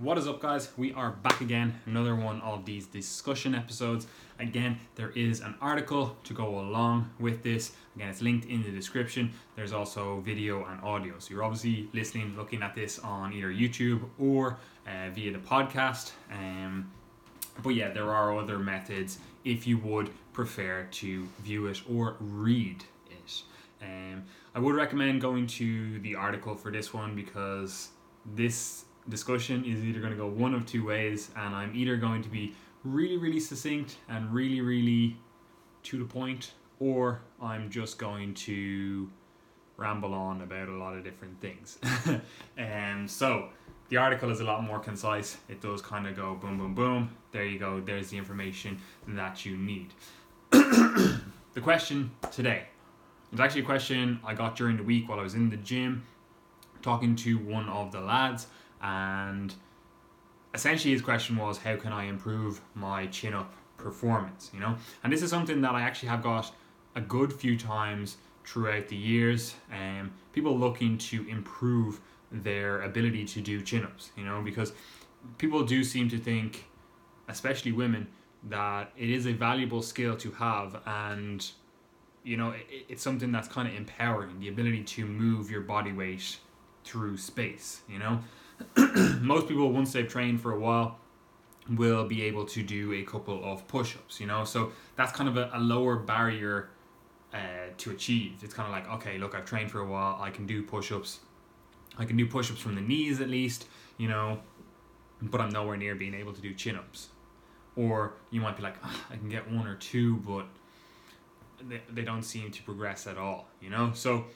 What 0.00 0.16
is 0.16 0.26
up, 0.26 0.40
guys? 0.40 0.70
We 0.78 0.94
are 0.94 1.10
back 1.10 1.42
again, 1.42 1.78
another 1.84 2.16
one 2.16 2.40
of 2.40 2.64
these 2.64 2.86
discussion 2.86 3.54
episodes. 3.54 4.06
Again, 4.38 4.78
there 4.94 5.10
is 5.10 5.40
an 5.40 5.56
article 5.60 6.16
to 6.24 6.32
go 6.32 6.58
along 6.58 7.10
with 7.18 7.42
this. 7.42 7.72
Again, 7.96 8.08
it's 8.08 8.22
linked 8.22 8.46
in 8.46 8.62
the 8.62 8.70
description. 8.70 9.30
There's 9.56 9.74
also 9.74 10.20
video 10.20 10.64
and 10.64 10.80
audio. 10.82 11.18
So 11.18 11.34
you're 11.34 11.44
obviously 11.44 11.90
listening, 11.92 12.34
looking 12.34 12.62
at 12.62 12.74
this 12.74 12.98
on 13.00 13.34
either 13.34 13.52
YouTube 13.52 14.08
or 14.18 14.56
uh, 14.86 15.10
via 15.10 15.34
the 15.34 15.38
podcast. 15.38 16.12
Um, 16.32 16.90
but 17.62 17.74
yeah, 17.74 17.90
there 17.90 18.10
are 18.10 18.38
other 18.38 18.58
methods 18.58 19.18
if 19.44 19.66
you 19.66 19.76
would 19.76 20.08
prefer 20.32 20.88
to 20.92 21.28
view 21.42 21.66
it 21.66 21.82
or 21.92 22.16
read 22.20 22.84
it. 23.10 23.42
Um, 23.82 24.22
I 24.54 24.60
would 24.60 24.76
recommend 24.76 25.20
going 25.20 25.46
to 25.58 25.98
the 25.98 26.14
article 26.14 26.54
for 26.54 26.72
this 26.72 26.94
one 26.94 27.14
because 27.14 27.90
this 28.24 28.86
discussion 29.10 29.64
is 29.64 29.84
either 29.84 30.00
going 30.00 30.12
to 30.12 30.18
go 30.18 30.28
one 30.28 30.54
of 30.54 30.64
two 30.66 30.86
ways, 30.86 31.30
and 31.36 31.54
I'm 31.54 31.74
either 31.74 31.96
going 31.96 32.22
to 32.22 32.28
be 32.28 32.54
really, 32.84 33.16
really 33.16 33.40
succinct 33.40 33.96
and 34.08 34.32
really, 34.32 34.60
really 34.60 35.16
to 35.84 35.98
the 35.98 36.04
point, 36.04 36.52
or 36.78 37.20
I'm 37.40 37.70
just 37.70 37.98
going 37.98 38.34
to 38.34 39.10
ramble 39.76 40.14
on 40.14 40.42
about 40.42 40.68
a 40.68 40.76
lot 40.76 40.96
of 40.96 41.04
different 41.04 41.40
things. 41.40 41.78
and 42.56 43.00
um, 43.00 43.08
so 43.08 43.48
the 43.88 43.96
article 43.96 44.30
is 44.30 44.40
a 44.40 44.44
lot 44.44 44.62
more 44.62 44.78
concise. 44.78 45.38
It 45.48 45.60
does 45.60 45.82
kind 45.82 46.06
of 46.06 46.16
go 46.16 46.34
boom, 46.34 46.58
boom, 46.58 46.74
boom. 46.74 47.10
There 47.32 47.44
you 47.44 47.58
go. 47.58 47.80
There's 47.80 48.10
the 48.10 48.18
information 48.18 48.78
that 49.08 49.44
you 49.44 49.56
need. 49.56 49.92
the 50.50 51.60
question 51.62 52.10
today 52.30 52.64
was 53.30 53.40
actually 53.40 53.62
a 53.62 53.64
question 53.64 54.20
I 54.24 54.34
got 54.34 54.56
during 54.56 54.76
the 54.76 54.82
week 54.82 55.08
while 55.08 55.18
I 55.18 55.22
was 55.22 55.34
in 55.34 55.50
the 55.50 55.56
gym 55.56 56.04
talking 56.82 57.14
to 57.14 57.38
one 57.38 57.68
of 57.68 57.92
the 57.92 58.00
lads 58.00 58.46
and 58.82 59.54
essentially 60.54 60.92
his 60.92 61.02
question 61.02 61.36
was 61.36 61.58
how 61.58 61.76
can 61.76 61.92
I 61.92 62.04
improve 62.04 62.60
my 62.74 63.06
chin 63.06 63.34
up 63.34 63.54
performance, 63.76 64.50
you 64.52 64.60
know? 64.60 64.76
And 65.02 65.12
this 65.12 65.22
is 65.22 65.30
something 65.30 65.60
that 65.62 65.74
I 65.74 65.82
actually 65.82 66.08
have 66.08 66.22
got 66.22 66.52
a 66.94 67.00
good 67.00 67.32
few 67.32 67.56
times 67.56 68.16
throughout 68.44 68.88
the 68.88 68.96
years. 68.96 69.54
Um, 69.72 70.12
people 70.32 70.58
looking 70.58 70.98
to 70.98 71.28
improve 71.28 72.00
their 72.32 72.82
ability 72.82 73.24
to 73.24 73.40
do 73.40 73.60
chin 73.62 73.84
ups, 73.84 74.10
you 74.16 74.24
know, 74.24 74.42
because 74.42 74.72
people 75.38 75.64
do 75.64 75.84
seem 75.84 76.08
to 76.08 76.18
think, 76.18 76.66
especially 77.28 77.72
women, 77.72 78.08
that 78.48 78.92
it 78.96 79.10
is 79.10 79.26
a 79.26 79.32
valuable 79.32 79.82
skill 79.82 80.16
to 80.16 80.30
have 80.32 80.80
and 80.86 81.50
you 82.24 82.36
know 82.36 82.50
it, 82.50 82.66
it's 82.88 83.02
something 83.02 83.30
that's 83.32 83.48
kind 83.48 83.68
of 83.68 83.74
empowering 83.74 84.40
the 84.40 84.48
ability 84.48 84.82
to 84.82 85.04
move 85.04 85.50
your 85.50 85.60
body 85.60 85.92
weight 85.92 86.38
through 86.84 87.16
space 87.16 87.82
you 87.88 87.98
know 87.98 88.20
most 89.20 89.48
people 89.48 89.70
once 89.72 89.92
they've 89.92 90.08
trained 90.08 90.40
for 90.40 90.52
a 90.52 90.58
while 90.58 90.98
will 91.68 92.04
be 92.04 92.22
able 92.22 92.44
to 92.44 92.62
do 92.62 92.92
a 92.92 93.02
couple 93.02 93.44
of 93.44 93.66
push-ups 93.68 94.20
you 94.20 94.26
know? 94.26 94.44
So 94.44 94.72
that's 94.96 95.12
kind 95.12 95.28
of 95.28 95.36
a, 95.36 95.50
a 95.54 95.60
lower 95.60 95.96
barrier 95.96 96.70
uh, 97.32 97.38
to 97.78 97.90
achieve. 97.92 98.40
It's 98.42 98.54
kind 98.54 98.66
of 98.66 98.72
like 98.72 99.00
okay 99.00 99.18
look 99.18 99.34
i've 99.34 99.44
trained 99.44 99.70
for 99.70 99.80
a 99.80 99.86
while 99.86 100.18
i 100.20 100.30
can 100.30 100.46
do 100.46 100.62
push-ups. 100.62 101.20
I 101.98 102.04
can 102.04 102.16
do 102.16 102.26
push-ups 102.26 102.60
from 102.60 102.74
the 102.74 102.80
knees 102.80 103.20
at 103.20 103.28
least 103.28 103.66
you 103.98 104.08
know? 104.08 104.40
But 105.22 105.40
i'm 105.40 105.50
nowhere 105.50 105.76
near 105.76 105.94
being 105.94 106.14
able 106.14 106.32
to 106.32 106.40
do 106.40 106.54
chin-ups. 106.54 107.08
Or 107.76 108.14
you 108.30 108.40
might 108.40 108.56
be 108.56 108.62
like 108.62 108.76
oh, 108.84 109.00
i 109.10 109.16
can 109.16 109.28
get 109.28 109.50
one 109.50 109.66
or 109.66 109.76
two 109.76 110.16
but 110.16 110.46
they, 111.68 111.82
they 111.92 112.02
don't 112.02 112.22
seem 112.22 112.50
to 112.50 112.62
progress 112.62 113.06
at 113.06 113.16
all 113.16 113.46
you 113.60 113.70
know? 113.70 113.92
So 113.94 114.26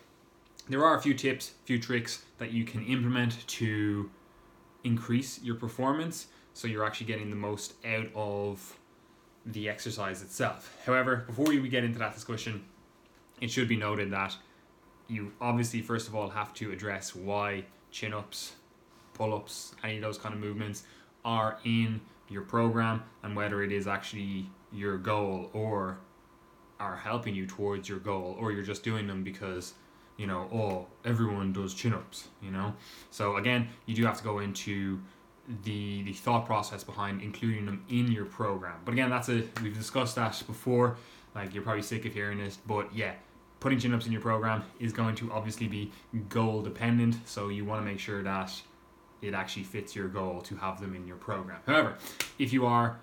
there 0.68 0.84
are 0.84 0.96
a 0.96 1.00
few 1.00 1.14
tips, 1.14 1.52
few 1.64 1.78
tricks 1.78 2.24
that 2.38 2.52
you 2.52 2.64
can 2.64 2.84
implement 2.86 3.46
to 3.46 4.10
increase 4.82 5.42
your 5.42 5.54
performance 5.54 6.26
so 6.52 6.68
you're 6.68 6.84
actually 6.84 7.06
getting 7.06 7.30
the 7.30 7.36
most 7.36 7.74
out 7.84 8.06
of 8.14 8.78
the 9.46 9.68
exercise 9.68 10.22
itself. 10.22 10.76
However, 10.86 11.24
before 11.26 11.46
we 11.46 11.68
get 11.68 11.84
into 11.84 11.98
that 11.98 12.14
discussion, 12.14 12.64
it 13.40 13.50
should 13.50 13.68
be 13.68 13.76
noted 13.76 14.10
that 14.12 14.36
you 15.08 15.32
obviously 15.40 15.82
first 15.82 16.08
of 16.08 16.14
all 16.14 16.30
have 16.30 16.54
to 16.54 16.72
address 16.72 17.14
why 17.14 17.64
chin 17.90 18.14
ups, 18.14 18.52
pull 19.12 19.34
ups, 19.34 19.74
any 19.82 19.96
of 19.96 20.02
those 20.02 20.16
kind 20.16 20.34
of 20.34 20.40
movements 20.40 20.84
are 21.24 21.58
in 21.64 22.00
your 22.28 22.42
program 22.42 23.02
and 23.22 23.36
whether 23.36 23.62
it 23.62 23.70
is 23.70 23.86
actually 23.86 24.48
your 24.72 24.96
goal 24.96 25.50
or 25.52 25.98
are 26.80 26.96
helping 26.96 27.34
you 27.34 27.46
towards 27.46 27.88
your 27.88 27.98
goal 27.98 28.36
or 28.40 28.50
you're 28.50 28.62
just 28.62 28.82
doing 28.82 29.06
them 29.06 29.22
because 29.22 29.74
you 30.16 30.26
know, 30.26 30.48
oh, 30.52 30.86
everyone 31.04 31.52
does 31.52 31.74
chin 31.74 31.92
ups, 31.92 32.28
you 32.42 32.50
know. 32.50 32.74
So 33.10 33.36
again, 33.36 33.68
you 33.86 33.94
do 33.94 34.04
have 34.04 34.18
to 34.18 34.24
go 34.24 34.38
into 34.38 35.00
the 35.62 36.02
the 36.04 36.12
thought 36.12 36.46
process 36.46 36.82
behind 36.82 37.20
including 37.20 37.66
them 37.66 37.84
in 37.88 38.10
your 38.10 38.24
program. 38.24 38.76
But 38.84 38.92
again, 38.92 39.10
that's 39.10 39.28
a 39.28 39.44
we've 39.62 39.76
discussed 39.76 40.16
that 40.16 40.42
before. 40.46 40.96
Like 41.34 41.52
you're 41.52 41.64
probably 41.64 41.82
sick 41.82 42.04
of 42.04 42.12
hearing 42.12 42.38
this, 42.38 42.58
but 42.66 42.94
yeah, 42.94 43.14
putting 43.60 43.78
chin 43.78 43.92
ups 43.92 44.06
in 44.06 44.12
your 44.12 44.20
program 44.20 44.62
is 44.78 44.92
going 44.92 45.16
to 45.16 45.32
obviously 45.32 45.66
be 45.66 45.90
goal 46.28 46.62
dependent. 46.62 47.16
So 47.26 47.48
you 47.48 47.64
want 47.64 47.84
to 47.84 47.90
make 47.90 47.98
sure 47.98 48.22
that 48.22 48.52
it 49.20 49.34
actually 49.34 49.64
fits 49.64 49.96
your 49.96 50.08
goal 50.08 50.40
to 50.42 50.56
have 50.56 50.80
them 50.80 50.94
in 50.94 51.06
your 51.06 51.16
program. 51.16 51.58
However, 51.66 51.96
if 52.38 52.52
you 52.52 52.66
are 52.66 52.98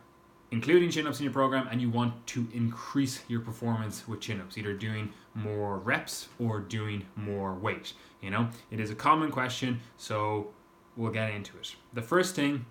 including 0.51 0.89
chin 0.89 1.07
ups 1.07 1.19
in 1.19 1.23
your 1.23 1.33
program 1.33 1.67
and 1.71 1.81
you 1.81 1.89
want 1.89 2.27
to 2.27 2.47
increase 2.53 3.21
your 3.27 3.39
performance 3.39 4.07
with 4.07 4.19
chin 4.19 4.39
ups, 4.41 4.57
either 4.57 4.73
doing 4.73 5.11
more 5.33 5.77
reps 5.77 6.27
or 6.39 6.59
doing 6.59 7.05
more 7.15 7.55
weight. 7.55 7.93
You 8.21 8.29
know, 8.29 8.49
it 8.69 8.79
is 8.79 8.91
a 8.91 8.95
common 8.95 9.31
question, 9.31 9.79
so 9.97 10.49
we'll 10.97 11.11
get 11.11 11.31
into 11.31 11.57
it. 11.57 11.75
The 11.93 12.01
first 12.01 12.35
thing 12.35 12.65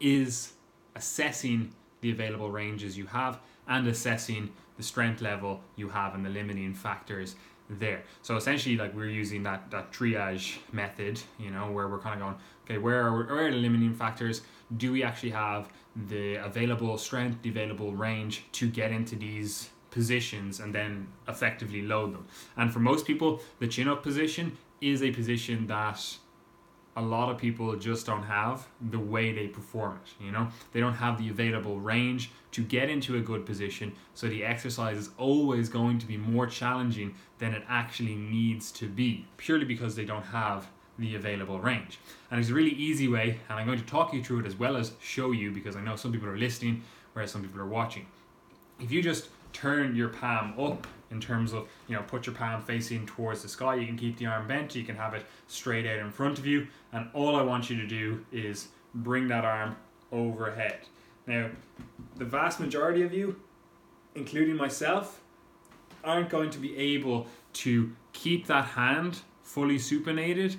is 0.00 0.52
assessing 0.94 1.72
the 2.02 2.10
available 2.10 2.50
ranges 2.50 2.96
you 2.96 3.06
have 3.06 3.40
and 3.66 3.86
assessing 3.88 4.52
the 4.76 4.82
strength 4.82 5.22
level 5.22 5.62
you 5.76 5.88
have 5.88 6.14
and 6.14 6.24
the 6.24 6.30
limiting 6.30 6.74
factors 6.74 7.36
there. 7.68 8.02
So 8.22 8.36
essentially, 8.36 8.76
like 8.76 8.94
we're 8.94 9.08
using 9.08 9.42
that 9.44 9.70
that 9.70 9.92
triage 9.92 10.58
method, 10.72 11.20
you 11.38 11.50
know, 11.50 11.70
where 11.70 11.88
we're 11.88 11.98
kind 11.98 12.14
of 12.14 12.20
going, 12.20 12.36
okay, 12.64 12.78
where 12.78 13.02
are, 13.02 13.24
where 13.24 13.46
are 13.46 13.50
the 13.50 13.56
limiting 13.56 13.94
factors? 13.94 14.42
Do 14.76 14.92
we 14.92 15.02
actually 15.02 15.30
have 15.30 15.68
the 16.08 16.36
available 16.36 16.96
strength, 16.98 17.42
the 17.42 17.48
available 17.48 17.94
range 17.94 18.44
to 18.52 18.68
get 18.68 18.90
into 18.90 19.16
these 19.16 19.70
positions 19.90 20.60
and 20.60 20.74
then 20.74 21.08
effectively 21.28 21.82
load 21.82 22.14
them? 22.14 22.26
And 22.56 22.72
for 22.72 22.80
most 22.80 23.06
people, 23.06 23.40
the 23.58 23.66
chin 23.66 23.88
up 23.88 24.02
position 24.02 24.56
is 24.80 25.02
a 25.02 25.10
position 25.10 25.66
that 25.68 26.18
a 26.96 27.02
lot 27.02 27.30
of 27.30 27.36
people 27.36 27.76
just 27.76 28.06
don't 28.06 28.22
have 28.22 28.66
the 28.90 28.98
way 28.98 29.30
they 29.30 29.46
perform 29.46 30.00
it. 30.02 30.24
You 30.24 30.32
know, 30.32 30.48
they 30.72 30.80
don't 30.80 30.94
have 30.94 31.18
the 31.18 31.28
available 31.28 31.78
range 31.78 32.30
to 32.52 32.62
get 32.62 32.88
into 32.88 33.16
a 33.16 33.20
good 33.20 33.44
position, 33.44 33.92
so 34.14 34.28
the 34.28 34.42
exercise 34.42 34.96
is 34.96 35.10
always 35.18 35.68
going 35.68 35.98
to 35.98 36.06
be 36.06 36.16
more 36.16 36.46
challenging 36.46 37.14
than 37.38 37.52
it 37.52 37.62
actually 37.68 38.14
needs 38.14 38.72
to 38.72 38.88
be, 38.88 39.26
purely 39.36 39.66
because 39.66 39.94
they 39.94 40.06
don't 40.06 40.24
have 40.24 40.68
the 40.98 41.14
available 41.14 41.58
range. 41.60 41.98
And 42.30 42.40
it's 42.40 42.50
a 42.50 42.54
really 42.54 42.70
easy 42.70 43.08
way, 43.08 43.38
and 43.48 43.58
I'm 43.58 43.66
going 43.66 43.78
to 43.78 43.84
talk 43.84 44.12
you 44.12 44.22
through 44.22 44.40
it 44.40 44.46
as 44.46 44.56
well 44.56 44.76
as 44.76 44.92
show 45.00 45.32
you 45.32 45.50
because 45.50 45.76
I 45.76 45.82
know 45.82 45.96
some 45.96 46.12
people 46.12 46.28
are 46.28 46.38
listening, 46.38 46.82
whereas 47.12 47.30
some 47.30 47.42
people 47.42 47.60
are 47.60 47.66
watching. 47.66 48.06
If 48.80 48.90
you 48.90 49.02
just 49.02 49.28
turn 49.52 49.94
your 49.94 50.08
palm 50.08 50.58
up 50.58 50.86
in 51.10 51.20
terms 51.20 51.52
of, 51.52 51.68
you 51.88 51.96
know, 51.96 52.02
put 52.02 52.26
your 52.26 52.34
palm 52.34 52.62
facing 52.62 53.06
towards 53.06 53.42
the 53.42 53.48
sky, 53.48 53.76
you 53.76 53.86
can 53.86 53.96
keep 53.96 54.18
the 54.18 54.26
arm 54.26 54.46
bent, 54.46 54.74
you 54.74 54.84
can 54.84 54.96
have 54.96 55.14
it 55.14 55.24
straight 55.46 55.86
out 55.86 55.98
in 55.98 56.10
front 56.10 56.38
of 56.38 56.46
you, 56.46 56.66
and 56.92 57.08
all 57.14 57.36
I 57.36 57.42
want 57.42 57.70
you 57.70 57.76
to 57.76 57.86
do 57.86 58.24
is 58.32 58.68
bring 58.94 59.28
that 59.28 59.44
arm 59.44 59.76
overhead. 60.12 60.80
Now, 61.26 61.50
the 62.16 62.24
vast 62.24 62.60
majority 62.60 63.02
of 63.02 63.12
you, 63.12 63.40
including 64.14 64.56
myself, 64.56 65.20
aren't 66.04 66.30
going 66.30 66.50
to 66.50 66.58
be 66.58 66.76
able 66.76 67.26
to 67.52 67.92
keep 68.12 68.46
that 68.46 68.64
hand 68.64 69.20
fully 69.42 69.76
supinated 69.76 70.56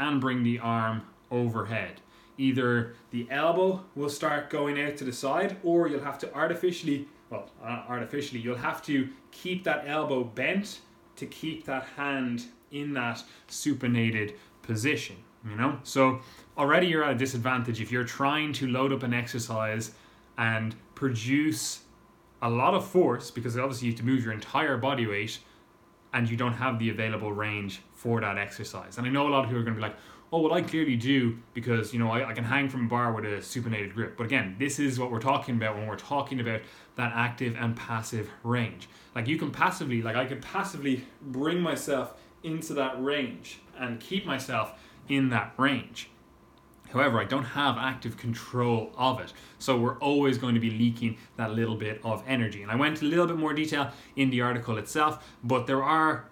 and 0.00 0.20
bring 0.20 0.42
the 0.42 0.58
arm 0.58 1.02
overhead. 1.30 2.00
Either 2.38 2.94
the 3.10 3.28
elbow 3.30 3.84
will 3.94 4.08
start 4.08 4.48
going 4.48 4.80
out 4.80 4.96
to 4.96 5.04
the 5.04 5.12
side, 5.12 5.58
or 5.62 5.86
you'll 5.86 6.02
have 6.02 6.18
to 6.18 6.34
artificially, 6.34 7.06
well, 7.28 7.50
uh, 7.62 7.82
artificially, 7.86 8.40
you'll 8.40 8.56
have 8.56 8.82
to 8.82 9.08
keep 9.30 9.62
that 9.62 9.84
elbow 9.86 10.24
bent 10.24 10.80
to 11.16 11.26
keep 11.26 11.66
that 11.66 11.84
hand 11.96 12.46
in 12.72 12.94
that 12.94 13.22
supinated 13.48 14.34
position. 14.62 15.16
You 15.48 15.56
know, 15.56 15.78
so 15.84 16.20
already 16.58 16.86
you're 16.86 17.04
at 17.04 17.12
a 17.12 17.18
disadvantage 17.18 17.80
if 17.80 17.90
you're 17.90 18.04
trying 18.04 18.52
to 18.54 18.66
load 18.66 18.92
up 18.92 19.02
an 19.02 19.14
exercise 19.14 19.92
and 20.36 20.74
produce 20.94 21.80
a 22.42 22.50
lot 22.50 22.74
of 22.74 22.86
force 22.86 23.30
because 23.30 23.56
obviously 23.56 23.86
you 23.86 23.92
have 23.92 24.00
to 24.00 24.06
move 24.06 24.22
your 24.22 24.34
entire 24.34 24.76
body 24.76 25.06
weight 25.06 25.38
and 26.12 26.28
you 26.28 26.36
don't 26.36 26.54
have 26.54 26.78
the 26.78 26.90
available 26.90 27.32
range 27.32 27.82
for 27.92 28.20
that 28.20 28.38
exercise. 28.38 28.98
And 28.98 29.06
I 29.06 29.10
know 29.10 29.28
a 29.28 29.30
lot 29.30 29.40
of 29.40 29.46
people 29.46 29.60
are 29.60 29.64
going 29.64 29.74
to 29.74 29.80
be 29.80 29.86
like, 29.86 29.96
oh, 30.32 30.40
well, 30.42 30.52
I 30.52 30.62
clearly 30.62 30.96
do 30.96 31.38
because, 31.54 31.92
you 31.92 31.98
know, 31.98 32.10
I, 32.10 32.28
I 32.28 32.32
can 32.32 32.44
hang 32.44 32.68
from 32.68 32.86
a 32.86 32.88
bar 32.88 33.12
with 33.12 33.24
a 33.24 33.38
supinated 33.38 33.94
grip. 33.94 34.16
But 34.16 34.24
again, 34.24 34.56
this 34.58 34.78
is 34.78 34.98
what 34.98 35.10
we're 35.10 35.20
talking 35.20 35.56
about 35.56 35.76
when 35.76 35.86
we're 35.86 35.96
talking 35.96 36.40
about 36.40 36.60
that 36.96 37.12
active 37.14 37.56
and 37.58 37.76
passive 37.76 38.30
range. 38.42 38.88
Like 39.14 39.26
you 39.26 39.36
can 39.36 39.50
passively, 39.50 40.02
like 40.02 40.16
I 40.16 40.26
can 40.26 40.40
passively 40.40 41.04
bring 41.20 41.60
myself 41.60 42.14
into 42.42 42.74
that 42.74 43.02
range 43.02 43.60
and 43.78 44.00
keep 44.00 44.24
myself 44.24 44.72
in 45.08 45.30
that 45.30 45.52
range. 45.56 46.10
However, 46.92 47.20
I 47.20 47.24
don't 47.24 47.44
have 47.44 47.76
active 47.78 48.16
control 48.16 48.92
of 48.96 49.20
it. 49.20 49.32
So 49.58 49.78
we're 49.78 49.98
always 49.98 50.38
going 50.38 50.54
to 50.54 50.60
be 50.60 50.70
leaking 50.70 51.16
that 51.36 51.52
little 51.52 51.76
bit 51.76 52.00
of 52.04 52.22
energy. 52.26 52.62
And 52.62 52.70
I 52.70 52.76
went 52.76 53.02
a 53.02 53.04
little 53.04 53.26
bit 53.26 53.36
more 53.36 53.54
detail 53.54 53.90
in 54.16 54.30
the 54.30 54.40
article 54.40 54.78
itself, 54.78 55.24
but 55.44 55.66
there 55.66 55.82
are 55.82 56.28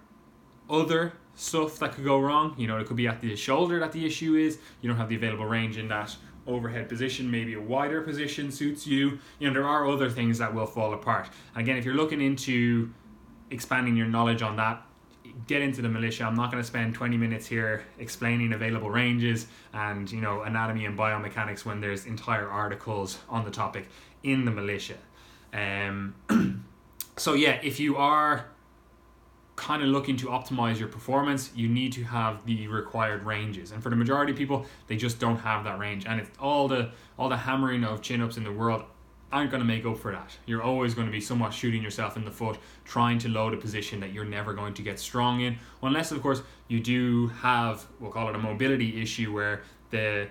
other 0.69 1.15
stuff 1.35 1.79
that 1.79 1.93
could 1.93 2.05
go 2.05 2.19
wrong. 2.19 2.55
You 2.59 2.67
know, 2.67 2.79
it 2.79 2.87
could 2.87 2.97
be 2.97 3.07
at 3.07 3.21
the 3.21 3.37
shoulder 3.37 3.79
that 3.81 3.93
the 3.93 4.05
issue 4.05 4.35
is. 4.35 4.59
You 4.81 4.89
don't 4.89 4.99
have 4.99 5.09
the 5.09 5.17
available 5.17 5.47
range 5.47 5.79
in 5.79 5.89
that 5.89 6.17
overhead 6.47 6.89
position. 6.89 7.31
Maybe 7.31 7.55
a 7.55 7.61
wider 7.61 8.01
position 8.03 8.51
suits 8.51 8.87
you. 8.87 9.19
You 9.39 9.49
know, 9.49 9.55
there 9.55 9.67
are 9.67 9.87
other 9.87 10.11
things 10.11 10.39
that 10.39 10.53
will 10.53 10.67
fall 10.67 10.93
apart. 10.95 11.29
Again, 11.55 11.77
if 11.77 11.85
you're 11.85 11.95
looking 11.95 12.21
into 12.21 12.93
expanding 13.51 13.97
your 13.97 14.07
knowledge 14.07 14.43
on 14.43 14.57
that, 14.57 14.83
get 15.47 15.63
into 15.63 15.83
the 15.83 15.89
militia. 15.89 16.25
I'm 16.25 16.35
not 16.35 16.51
going 16.51 16.63
to 16.63 16.67
spend 16.67 16.95
20 16.95 17.17
minutes 17.17 17.47
here 17.47 17.85
explaining 17.99 18.53
available 18.53 18.91
ranges 18.91 19.47
and 19.73 20.11
you 20.11 20.21
know 20.21 20.43
anatomy 20.43 20.87
and 20.87 20.99
biomechanics 20.99 21.65
when 21.65 21.81
there's 21.81 22.07
entire 22.07 22.49
articles 22.49 23.19
on 23.29 23.45
the 23.45 23.51
topic 23.51 23.89
in 24.23 24.45
the 24.45 24.51
militia. 24.51 24.97
Um, 25.53 26.15
so 27.17 27.35
yeah, 27.35 27.61
if 27.63 27.79
you 27.81 27.97
are 27.97 28.47
kind 29.57 29.83
of 29.83 29.89
looking 29.89 30.17
to 30.17 30.27
optimize 30.27 30.79
your 30.79 30.89
performance, 30.89 31.51
you 31.55 31.69
need 31.69 31.93
to 31.93 32.05
have 32.05 32.47
the 32.47 32.69
required 32.69 33.25
ranges. 33.25 33.73
And 33.73 33.83
for 33.83 33.91
the 33.91 33.97
majority 33.97 34.31
of 34.31 34.39
people, 34.39 34.67
they 34.87 34.97
just 34.97 35.19
don't 35.19 35.39
have 35.39 35.65
that 35.65 35.81
range. 35.81 36.07
And 36.07 36.21
it's 36.21 36.31
all 36.39 36.69
the 36.69 36.91
all 37.19 37.29
the 37.29 37.37
hammering 37.37 37.85
of 37.85 38.01
chin 38.01 38.21
ups 38.21 38.37
in 38.37 38.45
the 38.45 38.53
world 38.53 38.85
aren't 39.33 39.51
going 39.51 39.61
to 39.61 39.67
make 39.67 39.85
up 39.85 39.99
for 39.99 40.13
that. 40.13 40.37
You're 40.47 40.63
always 40.63 40.95
going 40.95 41.07
to 41.07 41.13
be 41.13 41.21
somewhat 41.21 41.53
shooting 41.53 41.83
yourself 41.83 42.17
in 42.17 42.25
the 42.25 42.31
foot, 42.31 42.59
trying 42.85 43.19
to 43.21 43.29
load 43.29 43.55
a 43.55 43.57
position 43.57 44.01
that 44.01 44.13
you're 44.13 44.25
never 44.25 44.55
going 44.55 44.75
to 44.75 44.83
get 44.83 44.99
strong 44.99 45.41
in, 45.41 45.59
unless, 45.83 46.13
of 46.13 46.23
course, 46.23 46.43
you 46.69 46.81
do 46.81 47.29
have, 47.29 47.87
we'll 48.01 48.11
call 48.11 48.29
it 48.29 48.35
a 48.35 48.39
mobility 48.39 49.01
issue 49.03 49.33
where 49.33 49.63
the 49.91 50.29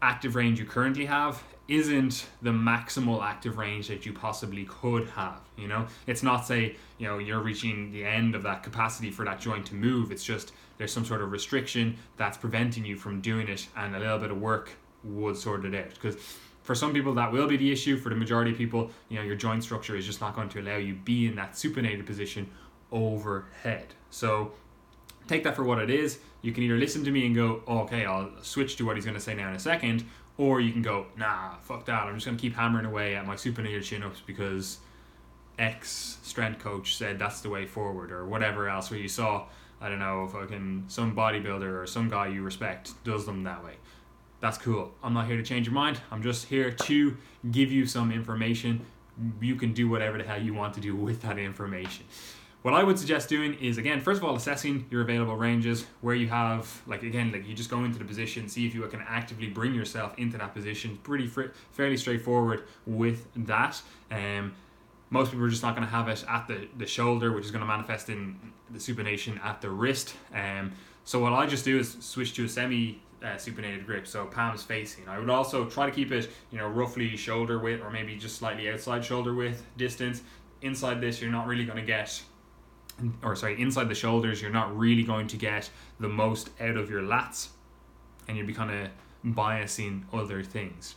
active 0.00 0.34
range 0.34 0.58
you 0.58 0.64
currently 0.64 1.06
have 1.06 1.42
isn't 1.66 2.26
the 2.40 2.50
maximal 2.50 3.22
active 3.22 3.58
range 3.58 3.88
that 3.88 4.06
you 4.06 4.12
possibly 4.12 4.64
could 4.64 5.06
have 5.10 5.40
you 5.58 5.66
know? 5.66 5.86
It's 6.06 6.22
not 6.22 6.46
say 6.46 6.76
you 6.98 7.06
know 7.06 7.18
you're 7.18 7.40
reaching 7.40 7.90
the 7.92 8.04
end 8.04 8.34
of 8.34 8.42
that 8.44 8.62
capacity 8.62 9.10
for 9.10 9.24
that 9.24 9.40
joint 9.40 9.66
to 9.66 9.74
move. 9.74 10.12
It's 10.12 10.24
just 10.24 10.52
there's 10.78 10.92
some 10.92 11.04
sort 11.04 11.20
of 11.20 11.32
restriction 11.32 11.96
that's 12.16 12.38
preventing 12.38 12.84
you 12.84 12.96
from 12.96 13.20
doing 13.20 13.48
it 13.48 13.66
and 13.76 13.94
a 13.94 13.98
little 13.98 14.18
bit 14.18 14.30
of 14.30 14.40
work 14.40 14.70
would 15.02 15.36
sort 15.36 15.64
it 15.64 15.74
out. 15.74 15.90
Because 15.90 16.16
for 16.68 16.74
some 16.74 16.92
people 16.92 17.14
that 17.14 17.32
will 17.32 17.48
be 17.48 17.56
the 17.56 17.72
issue 17.72 17.96
for 17.96 18.10
the 18.10 18.14
majority 18.14 18.50
of 18.50 18.58
people 18.58 18.90
you 19.08 19.16
know 19.16 19.24
your 19.24 19.34
joint 19.34 19.64
structure 19.64 19.96
is 19.96 20.04
just 20.04 20.20
not 20.20 20.36
going 20.36 20.50
to 20.50 20.60
allow 20.60 20.76
you 20.76 20.94
be 20.94 21.26
in 21.26 21.34
that 21.34 21.52
supinated 21.52 22.04
position 22.04 22.46
overhead 22.92 23.86
so 24.10 24.52
take 25.26 25.42
that 25.44 25.56
for 25.56 25.64
what 25.64 25.78
it 25.78 25.88
is 25.88 26.18
you 26.42 26.52
can 26.52 26.62
either 26.62 26.76
listen 26.76 27.02
to 27.02 27.10
me 27.10 27.24
and 27.24 27.34
go 27.34 27.62
oh, 27.66 27.78
okay 27.78 28.04
i'll 28.04 28.30
switch 28.42 28.76
to 28.76 28.84
what 28.84 28.96
he's 28.96 29.06
going 29.06 29.16
to 29.16 29.20
say 29.20 29.34
now 29.34 29.48
in 29.48 29.54
a 29.54 29.58
second 29.58 30.04
or 30.38 30.60
you 30.60 30.72
can 30.72 30.82
go, 30.82 31.06
nah, 31.16 31.56
fuck 31.62 31.84
that. 31.86 32.04
I'm 32.04 32.14
just 32.14 32.24
going 32.24 32.38
to 32.38 32.40
keep 32.40 32.54
hammering 32.54 32.86
away 32.86 33.16
at 33.16 33.26
my 33.26 33.34
supinated 33.34 33.82
chin 33.82 34.04
ups 34.04 34.22
because 34.24 34.78
X 35.58 36.18
strength 36.22 36.60
coach 36.60 36.96
said 36.96 37.18
that's 37.18 37.40
the 37.40 37.50
way 37.50 37.66
forward, 37.66 38.12
or 38.12 38.24
whatever 38.24 38.68
else, 38.68 38.90
where 38.90 39.00
you 39.00 39.08
saw, 39.08 39.46
I 39.80 39.88
don't 39.88 39.98
know, 39.98 40.28
fucking 40.28 40.84
some 40.86 41.14
bodybuilder 41.14 41.82
or 41.82 41.86
some 41.86 42.08
guy 42.08 42.28
you 42.28 42.42
respect 42.42 42.92
does 43.04 43.26
them 43.26 43.42
that 43.42 43.64
way. 43.64 43.74
That's 44.40 44.58
cool. 44.58 44.92
I'm 45.02 45.14
not 45.14 45.26
here 45.26 45.36
to 45.36 45.42
change 45.42 45.66
your 45.66 45.74
mind. 45.74 46.00
I'm 46.10 46.22
just 46.22 46.46
here 46.46 46.70
to 46.70 47.16
give 47.50 47.72
you 47.72 47.86
some 47.86 48.12
information. 48.12 48.86
You 49.40 49.56
can 49.56 49.72
do 49.72 49.88
whatever 49.88 50.16
the 50.18 50.24
hell 50.24 50.40
you 50.40 50.54
want 50.54 50.74
to 50.74 50.80
do 50.80 50.94
with 50.94 51.22
that 51.22 51.38
information. 51.38 52.04
What 52.62 52.74
I 52.74 52.82
would 52.82 52.98
suggest 52.98 53.28
doing 53.28 53.54
is 53.54 53.78
again, 53.78 54.00
first 54.00 54.20
of 54.20 54.24
all, 54.24 54.34
assessing 54.36 54.86
your 54.90 55.02
available 55.02 55.36
ranges 55.36 55.86
where 56.00 56.14
you 56.14 56.28
have, 56.28 56.82
like 56.86 57.02
again, 57.02 57.32
like 57.32 57.46
you 57.46 57.54
just 57.54 57.70
go 57.70 57.84
into 57.84 57.98
the 57.98 58.04
position, 58.04 58.48
see 58.48 58.66
if 58.66 58.74
you 58.74 58.82
can 58.88 59.02
actively 59.08 59.48
bring 59.48 59.74
yourself 59.74 60.12
into 60.18 60.38
that 60.38 60.54
position. 60.54 60.98
Pretty 61.02 61.26
fr- 61.28 61.52
fairly 61.70 61.96
straightforward 61.96 62.64
with 62.84 63.26
that. 63.36 63.80
Um, 64.10 64.54
most 65.10 65.30
people 65.30 65.46
are 65.46 65.48
just 65.48 65.62
not 65.62 65.74
going 65.74 65.86
to 65.86 65.90
have 65.92 66.08
it 66.08 66.24
at 66.28 66.48
the, 66.48 66.68
the 66.76 66.86
shoulder, 66.86 67.32
which 67.32 67.44
is 67.44 67.50
going 67.50 67.62
to 67.62 67.66
manifest 67.66 68.08
in 68.08 68.36
the 68.70 68.78
supination 68.78 69.42
at 69.42 69.60
the 69.60 69.70
wrist. 69.70 70.14
Um, 70.34 70.72
so 71.04 71.20
what 71.20 71.32
I 71.32 71.46
just 71.46 71.64
do 71.64 71.78
is 71.78 71.96
switch 72.00 72.34
to 72.34 72.44
a 72.44 72.48
semi 72.48 73.00
uh, 73.22 73.34
supinated 73.34 73.84
grip, 73.86 74.06
so 74.06 74.26
palms 74.26 74.62
facing. 74.62 75.08
I 75.08 75.18
would 75.18 75.30
also 75.30 75.64
try 75.66 75.86
to 75.86 75.92
keep 75.92 76.12
it, 76.12 76.30
you 76.50 76.58
know, 76.58 76.68
roughly 76.68 77.16
shoulder 77.16 77.58
width 77.58 77.82
or 77.82 77.90
maybe 77.90 78.16
just 78.16 78.36
slightly 78.36 78.70
outside 78.70 79.04
shoulder 79.04 79.34
width 79.34 79.64
distance. 79.76 80.22
Inside 80.62 81.00
this, 81.00 81.20
you're 81.20 81.30
not 81.30 81.46
really 81.46 81.64
going 81.64 81.78
to 81.78 81.84
get 81.84 82.22
or 83.22 83.36
sorry, 83.36 83.60
inside 83.60 83.88
the 83.88 83.94
shoulders, 83.94 84.42
you're 84.42 84.50
not 84.50 84.76
really 84.76 85.02
going 85.02 85.28
to 85.28 85.36
get 85.36 85.70
the 86.00 86.08
most 86.08 86.50
out 86.60 86.76
of 86.76 86.90
your 86.90 87.02
lats 87.02 87.48
and 88.26 88.36
you'll 88.36 88.46
be 88.46 88.54
kind 88.54 88.70
of 88.70 89.34
biasing 89.34 90.02
other 90.12 90.42
things. 90.42 90.96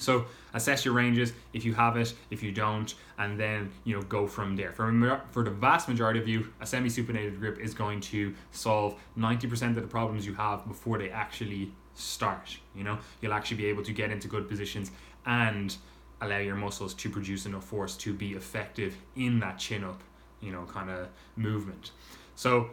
So 0.00 0.26
assess 0.54 0.84
your 0.84 0.94
ranges 0.94 1.32
if 1.52 1.64
you 1.64 1.74
have 1.74 1.96
it, 1.96 2.12
if 2.30 2.42
you 2.42 2.52
don't, 2.52 2.92
and 3.18 3.38
then 3.38 3.70
you 3.84 3.94
know 3.94 4.02
go 4.02 4.26
from 4.26 4.56
there. 4.56 4.72
For 4.72 5.22
for 5.30 5.44
the 5.44 5.50
vast 5.50 5.88
majority 5.88 6.20
of 6.20 6.26
you, 6.26 6.48
a 6.60 6.66
semi-supinated 6.66 7.38
grip 7.38 7.58
is 7.58 7.74
going 7.74 8.00
to 8.12 8.34
solve 8.50 8.98
ninety 9.16 9.46
percent 9.46 9.76
of 9.76 9.82
the 9.82 9.88
problems 9.88 10.26
you 10.26 10.34
have 10.34 10.66
before 10.66 10.98
they 10.98 11.10
actually 11.10 11.72
start. 11.94 12.58
You 12.74 12.84
know, 12.84 12.98
you'll 13.20 13.34
actually 13.34 13.58
be 13.58 13.66
able 13.66 13.84
to 13.84 13.92
get 13.92 14.10
into 14.10 14.28
good 14.28 14.48
positions 14.48 14.90
and 15.26 15.76
allow 16.20 16.38
your 16.38 16.56
muscles 16.56 16.94
to 16.94 17.08
produce 17.08 17.46
enough 17.46 17.64
force 17.64 17.96
to 17.96 18.12
be 18.12 18.32
effective 18.32 18.96
in 19.16 19.40
that 19.40 19.58
chin 19.58 19.84
up 19.84 20.02
you 20.40 20.52
know 20.52 20.64
kind 20.64 20.90
of 20.90 21.08
movement 21.36 21.92
so 22.34 22.70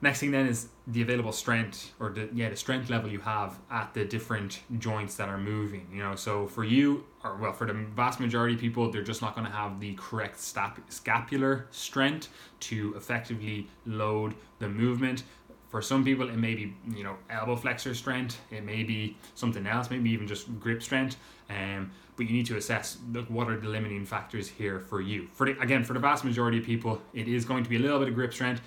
next 0.00 0.20
thing 0.20 0.30
then 0.30 0.46
is 0.46 0.68
the 0.86 1.02
available 1.02 1.32
strength 1.32 1.92
or 1.98 2.10
the 2.10 2.28
yeah 2.34 2.48
the 2.48 2.56
strength 2.56 2.90
level 2.90 3.10
you 3.10 3.20
have 3.20 3.58
at 3.70 3.92
the 3.94 4.04
different 4.04 4.60
joints 4.78 5.16
that 5.16 5.28
are 5.28 5.38
moving 5.38 5.86
you 5.92 6.02
know 6.02 6.14
so 6.14 6.46
for 6.46 6.64
you 6.64 7.04
or 7.24 7.36
well 7.36 7.52
for 7.52 7.66
the 7.66 7.72
vast 7.72 8.20
majority 8.20 8.54
of 8.54 8.60
people 8.60 8.90
they're 8.90 9.02
just 9.02 9.22
not 9.22 9.34
going 9.34 9.46
to 9.46 9.52
have 9.52 9.80
the 9.80 9.94
correct 9.94 10.38
stap- 10.38 10.80
scapular 10.88 11.66
strength 11.70 12.28
to 12.60 12.94
effectively 12.96 13.66
load 13.86 14.34
the 14.58 14.68
movement 14.68 15.22
for 15.68 15.80
some 15.82 16.04
people 16.04 16.28
it 16.28 16.36
may 16.36 16.54
be 16.54 16.74
you 16.94 17.02
know 17.02 17.16
elbow 17.30 17.56
flexor 17.56 17.94
strength 17.94 18.40
it 18.50 18.64
may 18.64 18.82
be 18.82 19.16
something 19.34 19.66
else 19.66 19.90
maybe 19.90 20.10
even 20.10 20.26
just 20.26 20.60
grip 20.60 20.82
strength 20.82 21.16
um, 21.48 21.90
but 22.16 22.26
you 22.26 22.32
need 22.32 22.46
to 22.46 22.56
assess 22.56 22.98
look, 23.12 23.28
what 23.28 23.48
are 23.48 23.58
the 23.58 23.68
limiting 23.68 24.04
factors 24.04 24.48
here 24.48 24.80
for 24.80 25.00
you. 25.00 25.28
For 25.32 25.46
the, 25.46 25.60
again, 25.60 25.84
for 25.84 25.92
the 25.92 26.00
vast 26.00 26.24
majority 26.24 26.58
of 26.58 26.64
people, 26.64 27.00
it 27.12 27.28
is 27.28 27.44
going 27.44 27.62
to 27.62 27.70
be 27.70 27.76
a 27.76 27.78
little 27.78 27.98
bit 27.98 28.08
of 28.08 28.14
grip 28.14 28.32
strength. 28.32 28.62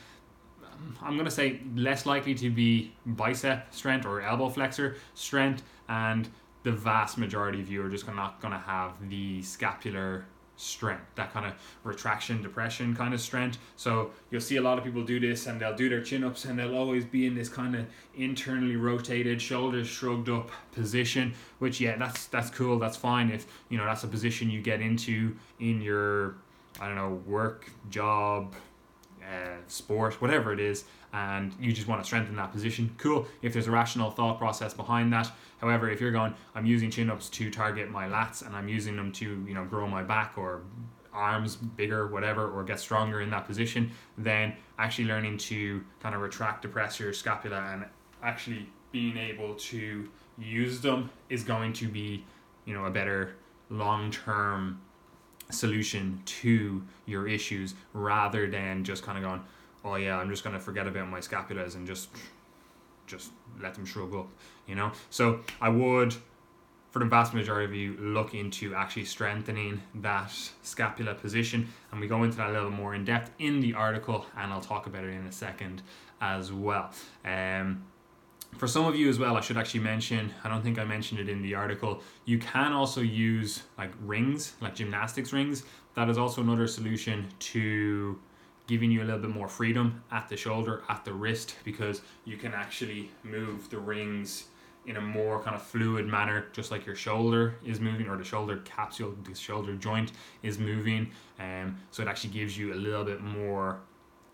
I'm 1.01 1.13
going 1.13 1.25
to 1.25 1.31
say 1.31 1.61
less 1.75 2.05
likely 2.05 2.35
to 2.35 2.49
be 2.49 2.93
bicep 3.05 3.73
strength 3.73 4.05
or 4.05 4.21
elbow 4.21 4.49
flexor 4.49 4.97
strength, 5.13 5.63
and 5.87 6.27
the 6.63 6.71
vast 6.71 7.17
majority 7.17 7.61
of 7.61 7.69
you 7.69 7.83
are 7.83 7.89
just 7.89 8.07
not 8.07 8.41
going 8.41 8.53
to 8.53 8.59
have 8.59 9.09
the 9.09 9.41
scapular 9.41 10.25
strength, 10.59 11.05
that 11.15 11.31
kind 11.31 11.45
of 11.45 11.53
retraction, 11.85 12.41
depression 12.41 12.93
kind 12.93 13.13
of 13.13 13.21
strength. 13.21 13.57
So 13.77 14.11
you'll 14.29 14.41
see 14.41 14.57
a 14.57 14.61
lot 14.61 14.77
of 14.77 14.83
people 14.83 15.03
do 15.03 15.17
this 15.17 15.47
and 15.47 15.59
they'll 15.59 15.75
do 15.75 15.87
their 15.87 16.01
chin 16.01 16.23
ups 16.23 16.43
and 16.43 16.59
they'll 16.59 16.75
always 16.75 17.05
be 17.05 17.25
in 17.25 17.33
this 17.33 17.47
kind 17.47 17.75
of 17.75 17.85
internally 18.15 18.75
rotated, 18.75 19.41
shoulders 19.41 19.87
shrugged 19.87 20.27
up 20.29 20.51
position, 20.73 21.33
which 21.59 21.79
yeah, 21.79 21.95
that's 21.95 22.25
that's 22.25 22.49
cool, 22.49 22.77
that's 22.77 22.97
fine 22.97 23.31
if 23.31 23.47
you 23.69 23.77
know 23.77 23.85
that's 23.85 24.03
a 24.03 24.07
position 24.07 24.49
you 24.49 24.61
get 24.61 24.81
into 24.81 25.33
in 25.61 25.81
your 25.81 26.35
I 26.79 26.87
don't 26.87 26.95
know, 26.95 27.21
work, 27.25 27.71
job, 27.89 28.53
uh, 29.29 29.57
sport, 29.67 30.21
whatever 30.21 30.51
it 30.51 30.59
is, 30.59 30.85
and 31.13 31.53
you 31.59 31.71
just 31.71 31.87
want 31.87 32.01
to 32.01 32.05
strengthen 32.05 32.35
that 32.35 32.51
position, 32.51 32.93
cool. 32.97 33.27
If 33.41 33.53
there's 33.53 33.67
a 33.67 33.71
rational 33.71 34.11
thought 34.11 34.37
process 34.37 34.73
behind 34.73 35.13
that. 35.13 35.31
However, 35.59 35.89
if 35.89 36.01
you're 36.01 36.11
going, 36.11 36.33
I'm 36.55 36.65
using 36.65 36.89
chin 36.89 37.09
ups 37.09 37.29
to 37.29 37.51
target 37.51 37.89
my 37.89 38.07
lats 38.07 38.45
and 38.45 38.55
I'm 38.55 38.67
using 38.67 38.95
them 38.95 39.11
to, 39.13 39.45
you 39.47 39.53
know, 39.53 39.65
grow 39.65 39.87
my 39.87 40.03
back 40.03 40.33
or 40.37 40.61
arms 41.13 41.55
bigger, 41.55 42.07
whatever, 42.07 42.49
or 42.49 42.63
get 42.63 42.79
stronger 42.79 43.21
in 43.21 43.29
that 43.31 43.45
position, 43.45 43.91
then 44.17 44.55
actually 44.77 45.05
learning 45.07 45.37
to 45.37 45.83
kind 46.01 46.15
of 46.15 46.21
retract, 46.21 46.61
depress 46.61 46.99
your 46.99 47.13
scapula 47.13 47.57
and 47.73 47.85
actually 48.23 48.67
being 48.91 49.17
able 49.17 49.55
to 49.55 50.09
use 50.37 50.79
them 50.79 51.09
is 51.29 51.43
going 51.43 51.73
to 51.73 51.87
be, 51.87 52.23
you 52.65 52.73
know, 52.73 52.85
a 52.85 52.91
better 52.91 53.35
long 53.69 54.11
term 54.11 54.81
solution 55.49 56.21
to 56.25 56.83
your 57.05 57.27
issues 57.27 57.75
rather 57.93 58.49
than 58.49 58.83
just 58.83 59.03
kind 59.03 59.17
of 59.17 59.23
going, 59.23 59.41
oh 59.83 59.95
yeah, 59.95 60.17
I'm 60.17 60.29
just 60.29 60.43
gonna 60.43 60.59
forget 60.59 60.87
about 60.87 61.07
my 61.09 61.19
scapulas 61.19 61.75
and 61.75 61.87
just 61.87 62.09
just 63.07 63.31
let 63.59 63.73
them 63.73 63.85
shrug 63.85 64.13
up, 64.13 64.29
you 64.67 64.75
know. 64.75 64.91
So 65.09 65.41
I 65.59 65.69
would, 65.69 66.13
for 66.91 66.99
the 66.99 67.05
vast 67.05 67.33
majority 67.33 67.65
of 67.65 67.73
you, 67.73 67.97
look 67.99 68.33
into 68.35 68.75
actually 68.75 69.05
strengthening 69.05 69.81
that 69.95 70.31
scapula 70.61 71.15
position, 71.15 71.67
and 71.91 71.99
we 71.99 72.07
go 72.07 72.23
into 72.23 72.37
that 72.37 72.51
a 72.51 72.53
little 72.53 72.69
more 72.69 72.93
in 72.93 73.03
depth 73.05 73.31
in 73.39 73.59
the 73.59 73.73
article, 73.73 74.25
and 74.37 74.53
I'll 74.53 74.61
talk 74.61 74.85
about 74.85 75.03
it 75.03 75.09
in 75.09 75.25
a 75.25 75.31
second 75.31 75.81
as 76.21 76.51
well. 76.51 76.91
Um, 77.25 77.83
for 78.57 78.67
some 78.67 78.85
of 78.85 78.95
you 78.95 79.09
as 79.09 79.19
well, 79.19 79.37
I 79.37 79.41
should 79.41 79.57
actually 79.57 79.81
mention, 79.81 80.33
I 80.43 80.49
don't 80.49 80.61
think 80.61 80.79
I 80.79 80.83
mentioned 80.83 81.19
it 81.19 81.29
in 81.29 81.41
the 81.41 81.55
article, 81.55 82.01
you 82.25 82.39
can 82.39 82.73
also 82.73 83.01
use 83.01 83.63
like 83.77 83.91
rings, 84.01 84.53
like 84.61 84.75
gymnastics 84.75 85.31
rings. 85.31 85.63
That 85.95 86.09
is 86.09 86.17
also 86.17 86.41
another 86.41 86.67
solution 86.67 87.27
to 87.39 88.19
giving 88.67 88.91
you 88.91 89.01
a 89.01 89.05
little 89.05 89.21
bit 89.21 89.31
more 89.31 89.47
freedom 89.47 90.03
at 90.11 90.29
the 90.29 90.37
shoulder, 90.37 90.83
at 90.89 91.03
the 91.05 91.13
wrist, 91.13 91.55
because 91.63 92.01
you 92.25 92.37
can 92.37 92.53
actually 92.53 93.09
move 93.23 93.69
the 93.69 93.79
rings 93.79 94.45
in 94.85 94.97
a 94.97 95.01
more 95.01 95.41
kind 95.41 95.55
of 95.55 95.61
fluid 95.61 96.05
manner, 96.05 96.47
just 96.51 96.71
like 96.71 96.85
your 96.85 96.95
shoulder 96.95 97.55
is 97.65 97.79
moving 97.79 98.07
or 98.07 98.17
the 98.17 98.23
shoulder 98.23 98.57
capsule, 98.65 99.15
the 99.23 99.35
shoulder 99.35 99.75
joint 99.75 100.11
is 100.43 100.57
moving. 100.57 101.11
Um, 101.39 101.77
so 101.91 102.01
it 102.01 102.07
actually 102.07 102.31
gives 102.31 102.57
you 102.57 102.73
a 102.73 102.75
little 102.75 103.03
bit 103.03 103.21
more 103.21 103.79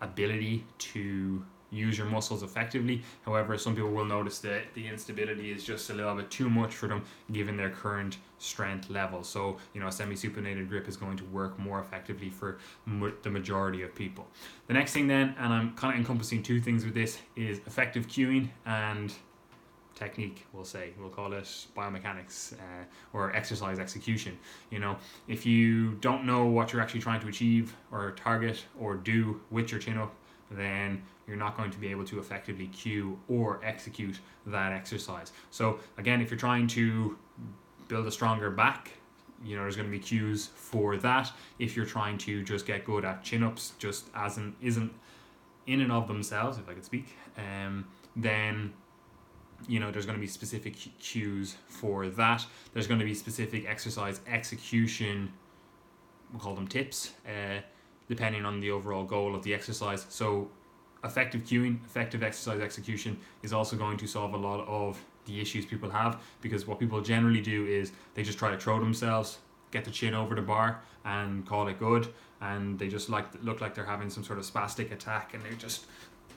ability 0.00 0.64
to 0.78 1.44
use 1.70 1.98
your 1.98 2.06
muscles 2.06 2.42
effectively. 2.42 3.02
However, 3.24 3.58
some 3.58 3.74
people 3.74 3.90
will 3.90 4.04
notice 4.04 4.38
that 4.40 4.74
the 4.74 4.86
instability 4.86 5.50
is 5.50 5.64
just 5.64 5.90
a 5.90 5.94
little 5.94 6.14
bit 6.14 6.30
too 6.30 6.48
much 6.48 6.74
for 6.74 6.88
them 6.88 7.04
given 7.32 7.56
their 7.56 7.70
current 7.70 8.18
strength 8.38 8.90
level. 8.90 9.22
So, 9.22 9.56
you 9.74 9.80
know, 9.80 9.88
a 9.88 9.92
semi 9.92 10.14
supinated 10.14 10.68
grip 10.68 10.88
is 10.88 10.96
going 10.96 11.16
to 11.18 11.24
work 11.24 11.58
more 11.58 11.80
effectively 11.80 12.30
for 12.30 12.58
the 13.22 13.30
majority 13.30 13.82
of 13.82 13.94
people. 13.94 14.26
The 14.66 14.74
next 14.74 14.92
thing, 14.92 15.08
then, 15.08 15.34
and 15.38 15.52
I'm 15.52 15.74
kind 15.74 15.94
of 15.94 16.00
encompassing 16.00 16.42
two 16.42 16.60
things 16.60 16.84
with 16.84 16.94
this, 16.94 17.18
is 17.34 17.58
effective 17.66 18.06
cueing 18.08 18.50
and 18.64 19.12
technique 19.96 20.46
we'll 20.52 20.62
say 20.62 20.90
we'll 21.00 21.08
call 21.08 21.32
it 21.32 21.66
biomechanics 21.74 22.52
uh, 22.52 22.84
or 23.14 23.34
exercise 23.34 23.78
execution 23.78 24.38
you 24.70 24.78
know 24.78 24.94
if 25.26 25.46
you 25.46 25.92
don't 26.02 26.24
know 26.24 26.44
what 26.44 26.70
you're 26.72 26.82
actually 26.82 27.00
trying 27.00 27.18
to 27.18 27.28
achieve 27.28 27.74
or 27.90 28.10
target 28.12 28.62
or 28.78 28.94
do 28.94 29.40
with 29.50 29.70
your 29.70 29.80
chin 29.80 29.96
up 29.96 30.14
then 30.50 31.02
you're 31.26 31.36
not 31.36 31.56
going 31.56 31.70
to 31.70 31.78
be 31.78 31.88
able 31.88 32.04
to 32.04 32.18
effectively 32.18 32.68
cue 32.68 33.18
or 33.28 33.60
execute 33.64 34.20
that 34.46 34.72
exercise. 34.72 35.32
So 35.50 35.80
again 35.98 36.20
if 36.20 36.30
you're 36.30 36.38
trying 36.38 36.66
to 36.68 37.16
build 37.88 38.06
a 38.06 38.10
stronger 38.10 38.50
back 38.50 38.92
you 39.44 39.54
know 39.54 39.62
there's 39.62 39.76
going 39.76 39.88
to 39.88 39.92
be 39.92 40.02
cues 40.02 40.50
for 40.54 40.96
that. 40.96 41.30
If 41.58 41.76
you're 41.76 41.86
trying 41.86 42.18
to 42.18 42.42
just 42.42 42.66
get 42.66 42.84
good 42.84 43.04
at 43.04 43.22
chin-ups 43.22 43.72
just 43.78 44.06
as 44.14 44.38
an 44.38 44.56
isn't 44.62 44.92
in 45.66 45.80
and 45.80 45.90
of 45.90 46.06
themselves 46.06 46.58
if 46.58 46.68
i 46.68 46.72
could 46.72 46.84
speak 46.84 47.16
um, 47.36 47.84
then 48.14 48.72
you 49.68 49.80
know 49.80 49.90
there's 49.90 50.06
going 50.06 50.16
to 50.16 50.20
be 50.20 50.26
specific 50.26 50.76
cues 50.98 51.56
for 51.66 52.08
that. 52.08 52.44
There's 52.72 52.86
going 52.86 53.00
to 53.00 53.06
be 53.06 53.14
specific 53.14 53.66
exercise 53.66 54.20
execution 54.28 55.32
we'll 56.32 56.40
call 56.40 56.54
them 56.54 56.68
tips 56.68 57.12
uh, 57.26 57.60
depending 58.08 58.44
on 58.44 58.60
the 58.60 58.70
overall 58.70 59.04
goal 59.04 59.34
of 59.34 59.42
the 59.42 59.54
exercise 59.54 60.06
so 60.08 60.48
effective 61.04 61.42
cueing 61.42 61.84
effective 61.84 62.22
exercise 62.22 62.60
execution 62.60 63.18
is 63.42 63.52
also 63.52 63.76
going 63.76 63.96
to 63.96 64.06
solve 64.06 64.34
a 64.34 64.36
lot 64.36 64.66
of 64.66 65.00
the 65.26 65.40
issues 65.40 65.64
people 65.64 65.90
have 65.90 66.20
because 66.40 66.66
what 66.66 66.78
people 66.78 67.00
generally 67.00 67.40
do 67.40 67.66
is 67.66 67.92
they 68.14 68.22
just 68.22 68.38
try 68.38 68.50
to 68.50 68.58
throw 68.58 68.78
themselves 68.78 69.38
get 69.70 69.84
the 69.84 69.90
chin 69.90 70.14
over 70.14 70.34
the 70.34 70.42
bar 70.42 70.80
and 71.04 71.46
call 71.46 71.68
it 71.68 71.78
good 71.78 72.08
and 72.40 72.78
they 72.78 72.88
just 72.88 73.08
like 73.08 73.26
look 73.42 73.60
like 73.60 73.74
they're 73.74 73.84
having 73.84 74.10
some 74.10 74.24
sort 74.24 74.38
of 74.38 74.44
spastic 74.44 74.92
attack 74.92 75.34
and 75.34 75.42
they're 75.42 75.52
just 75.52 75.86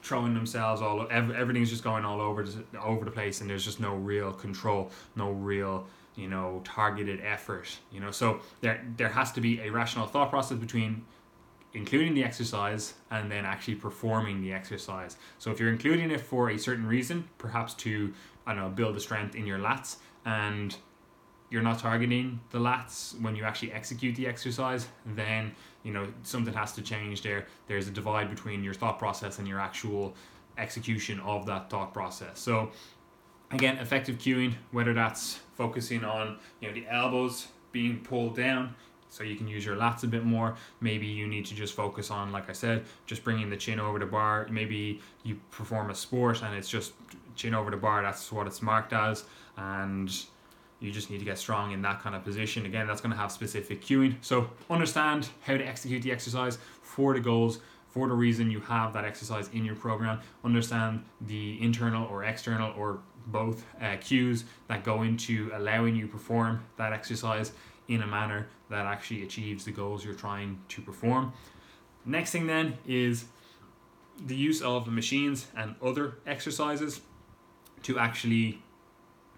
throwing 0.01 0.33
themselves 0.33 0.81
all 0.81 1.01
over. 1.01 1.11
everything's 1.11 1.69
just 1.69 1.83
going 1.83 2.05
all 2.05 2.21
over 2.21 2.45
over 2.83 3.05
the 3.05 3.11
place 3.11 3.41
and 3.41 3.49
there's 3.49 3.65
just 3.65 3.79
no 3.79 3.95
real 3.95 4.31
control 4.31 4.91
no 5.15 5.31
real 5.31 5.85
you 6.15 6.27
know 6.27 6.61
targeted 6.63 7.19
effort 7.21 7.77
you 7.91 7.99
know 7.99 8.11
so 8.11 8.39
there 8.61 8.83
there 8.97 9.09
has 9.09 9.31
to 9.31 9.41
be 9.41 9.59
a 9.61 9.69
rational 9.69 10.07
thought 10.07 10.29
process 10.29 10.57
between 10.57 11.03
including 11.73 12.13
the 12.13 12.23
exercise 12.23 12.95
and 13.11 13.31
then 13.31 13.45
actually 13.45 13.75
performing 13.75 14.41
the 14.41 14.51
exercise 14.51 15.17
so 15.37 15.51
if 15.51 15.59
you're 15.59 15.71
including 15.71 16.09
it 16.11 16.21
for 16.21 16.49
a 16.49 16.57
certain 16.57 16.85
reason 16.85 17.27
perhaps 17.37 17.73
to 17.73 18.13
i 18.47 18.53
don't 18.53 18.63
know 18.63 18.69
build 18.69 18.95
the 18.95 18.99
strength 18.99 19.35
in 19.35 19.45
your 19.45 19.59
lats 19.59 19.97
and 20.25 20.77
you're 21.49 21.63
not 21.63 21.79
targeting 21.79 22.39
the 22.51 22.59
lats 22.59 23.19
when 23.21 23.35
you 23.35 23.43
actually 23.43 23.71
execute 23.71 24.15
the 24.15 24.27
exercise, 24.27 24.87
then 25.05 25.51
you 25.83 25.91
know 25.91 26.07
something 26.23 26.53
has 26.53 26.73
to 26.73 26.81
change 26.81 27.21
there. 27.21 27.47
There's 27.67 27.87
a 27.87 27.91
divide 27.91 28.29
between 28.29 28.63
your 28.63 28.73
thought 28.73 28.99
process 28.99 29.39
and 29.39 29.47
your 29.47 29.59
actual 29.59 30.15
execution 30.57 31.19
of 31.21 31.45
that 31.47 31.69
thought 31.69 31.93
process. 31.93 32.39
So 32.39 32.71
again, 33.51 33.77
effective 33.77 34.17
cueing, 34.17 34.53
whether 34.71 34.93
that's 34.93 35.39
focusing 35.55 36.03
on 36.03 36.37
you 36.61 36.67
know 36.67 36.73
the 36.73 36.87
elbows 36.87 37.47
being 37.71 37.99
pulled 37.99 38.35
down 38.35 38.75
so 39.09 39.23
you 39.23 39.35
can 39.35 39.47
use 39.47 39.65
your 39.65 39.75
lats 39.75 40.03
a 40.03 40.07
bit 40.07 40.23
more. 40.23 40.55
Maybe 40.81 41.07
you 41.07 41.27
need 41.27 41.45
to 41.47 41.55
just 41.55 41.73
focus 41.73 42.11
on, 42.11 42.31
like 42.31 42.49
I 42.49 42.53
said, 42.53 42.85
just 43.05 43.23
bringing 43.23 43.49
the 43.49 43.57
chin 43.57 43.79
over 43.79 43.99
the 43.99 44.05
bar. 44.05 44.47
Maybe 44.49 45.01
you 45.23 45.39
perform 45.51 45.89
a 45.89 45.95
sport 45.95 46.43
and 46.43 46.55
it's 46.55 46.69
just 46.69 46.93
chin 47.35 47.53
over 47.53 47.71
the 47.71 47.77
bar. 47.77 48.03
That's 48.03 48.31
what 48.31 48.47
it's 48.47 48.61
marked 48.61 48.93
as, 48.93 49.23
and 49.57 50.11
you 50.79 50.91
just 50.91 51.09
need 51.09 51.19
to 51.19 51.25
get 51.25 51.37
strong 51.37 51.71
in 51.71 51.81
that 51.81 52.01
kind 52.01 52.15
of 52.15 52.23
position. 52.23 52.65
Again, 52.65 52.87
that's 52.87 53.01
going 53.01 53.11
to 53.11 53.17
have 53.17 53.31
specific 53.31 53.81
cueing. 53.81 54.15
So 54.21 54.49
understand 54.69 55.29
how 55.41 55.57
to 55.57 55.65
execute 55.65 56.03
the 56.03 56.11
exercise 56.11 56.57
for 56.81 57.13
the 57.13 57.19
goals, 57.19 57.59
for 57.89 58.07
the 58.07 58.13
reason 58.13 58.51
you 58.51 58.61
have 58.61 58.93
that 58.93 59.03
exercise 59.03 59.49
in 59.53 59.65
your 59.65 59.75
program. 59.75 60.19
Understand 60.43 61.03
the 61.21 61.61
internal 61.61 62.07
or 62.07 62.23
external 62.23 62.73
or 62.77 62.99
both 63.27 63.65
uh, 63.81 63.95
cues 63.99 64.45
that 64.67 64.83
go 64.83 65.01
into 65.03 65.51
allowing 65.53 65.95
you 65.95 66.07
perform 66.07 66.63
that 66.77 66.93
exercise 66.93 67.51
in 67.89 68.01
a 68.01 68.07
manner 68.07 68.47
that 68.69 68.85
actually 68.85 69.23
achieves 69.23 69.65
the 69.65 69.71
goals 69.71 70.05
you're 70.05 70.13
trying 70.13 70.61
to 70.69 70.81
perform. 70.81 71.33
Next 72.05 72.31
thing 72.31 72.47
then 72.47 72.77
is 72.87 73.25
the 74.25 74.35
use 74.35 74.61
of 74.61 74.87
machines 74.87 75.47
and 75.57 75.75
other 75.81 76.19
exercises 76.25 77.01
to 77.83 77.99
actually 77.99 78.61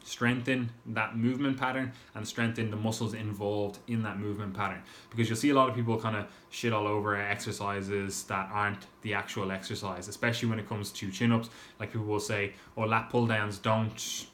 strengthen 0.03 0.71
that 0.85 1.15
movement 1.15 1.57
pattern 1.57 1.91
and 2.15 2.27
strengthen 2.27 2.71
the 2.71 2.75
muscles 2.75 3.13
involved 3.13 3.77
in 3.87 4.01
that 4.01 4.17
movement 4.17 4.53
pattern 4.53 4.81
because 5.11 5.29
you'll 5.29 5.37
see 5.37 5.51
a 5.51 5.53
lot 5.53 5.69
of 5.69 5.75
people 5.75 5.99
kind 5.99 6.15
of 6.15 6.25
shit 6.49 6.73
all 6.73 6.87
over 6.87 7.15
exercises 7.15 8.23
that 8.23 8.49
aren't 8.51 8.87
the 9.03 9.13
actual 9.13 9.51
exercise 9.51 10.07
especially 10.07 10.49
when 10.49 10.57
it 10.57 10.67
comes 10.67 10.89
to 10.91 11.11
chin-ups 11.11 11.51
like 11.79 11.91
people 11.91 12.07
will 12.07 12.19
say 12.19 12.51
oh 12.77 12.81
lat 12.81 13.11
pull 13.11 13.27
downs 13.27 13.59
don't 13.59 14.25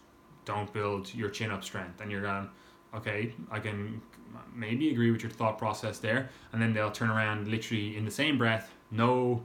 don't 0.45 0.71
build 0.71 1.13
your 1.13 1.29
chin 1.29 1.51
up 1.51 1.65
strength 1.65 1.99
and 1.99 2.09
you're 2.09 2.21
going 2.21 2.47
okay 2.97 3.33
i 3.51 3.59
can 3.59 4.01
maybe 4.53 4.91
agree 4.91 5.11
with 5.11 5.21
your 5.21 5.31
thought 5.31 5.57
process 5.57 5.99
there 5.99 6.29
and 6.51 6.61
then 6.61 6.73
they'll 6.73 6.91
turn 6.91 7.09
around 7.09 7.47
literally 7.47 7.95
in 7.95 8.03
the 8.03 8.11
same 8.11 8.37
breath 8.37 8.73
no 8.91 9.41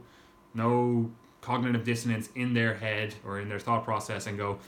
no 0.54 1.10
cognitive 1.40 1.84
dissonance 1.84 2.28
in 2.34 2.54
their 2.54 2.74
head 2.74 3.14
or 3.24 3.40
in 3.40 3.48
their 3.48 3.58
thought 3.58 3.84
process 3.84 4.26
and 4.26 4.36
go 4.38 4.58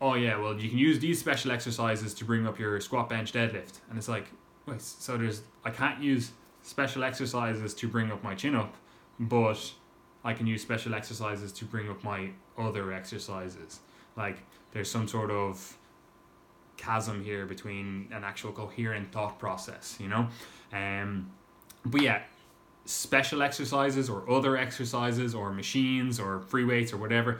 oh 0.00 0.14
yeah, 0.14 0.36
well 0.36 0.58
you 0.58 0.68
can 0.68 0.78
use 0.78 0.98
these 0.98 1.18
special 1.18 1.50
exercises 1.50 2.14
to 2.14 2.24
bring 2.24 2.46
up 2.46 2.58
your 2.58 2.80
squat, 2.80 3.08
bench, 3.08 3.32
deadlift, 3.32 3.80
and 3.88 3.98
it's 3.98 4.08
like, 4.08 4.26
wait, 4.66 4.80
so 4.80 5.16
there's 5.16 5.42
I 5.64 5.70
can't 5.70 6.02
use 6.02 6.32
special 6.62 7.04
exercises 7.04 7.74
to 7.74 7.88
bring 7.88 8.10
up 8.10 8.22
my 8.22 8.34
chin 8.34 8.54
up, 8.54 8.74
but 9.18 9.72
I 10.24 10.34
can 10.34 10.46
use 10.46 10.62
special 10.62 10.94
exercises 10.94 11.52
to 11.52 11.64
bring 11.64 11.88
up 11.88 12.02
my 12.04 12.30
other 12.56 12.92
exercises. 12.92 13.80
Like 14.16 14.38
there's 14.72 14.90
some 14.90 15.08
sort 15.08 15.30
of 15.30 15.76
chasm 16.78 17.22
here 17.22 17.44
between 17.44 18.08
an 18.12 18.24
actual 18.24 18.52
coherent 18.52 19.12
thought 19.12 19.38
process, 19.38 19.98
you 20.00 20.08
know? 20.08 20.28
Um, 20.72 21.30
but 21.84 22.00
yeah, 22.00 22.22
special 22.86 23.42
exercises 23.42 24.08
or 24.08 24.28
other 24.30 24.56
exercises 24.56 25.34
or 25.34 25.52
machines 25.52 26.18
or 26.18 26.40
free 26.40 26.64
weights 26.64 26.92
or 26.92 26.96
whatever, 26.96 27.38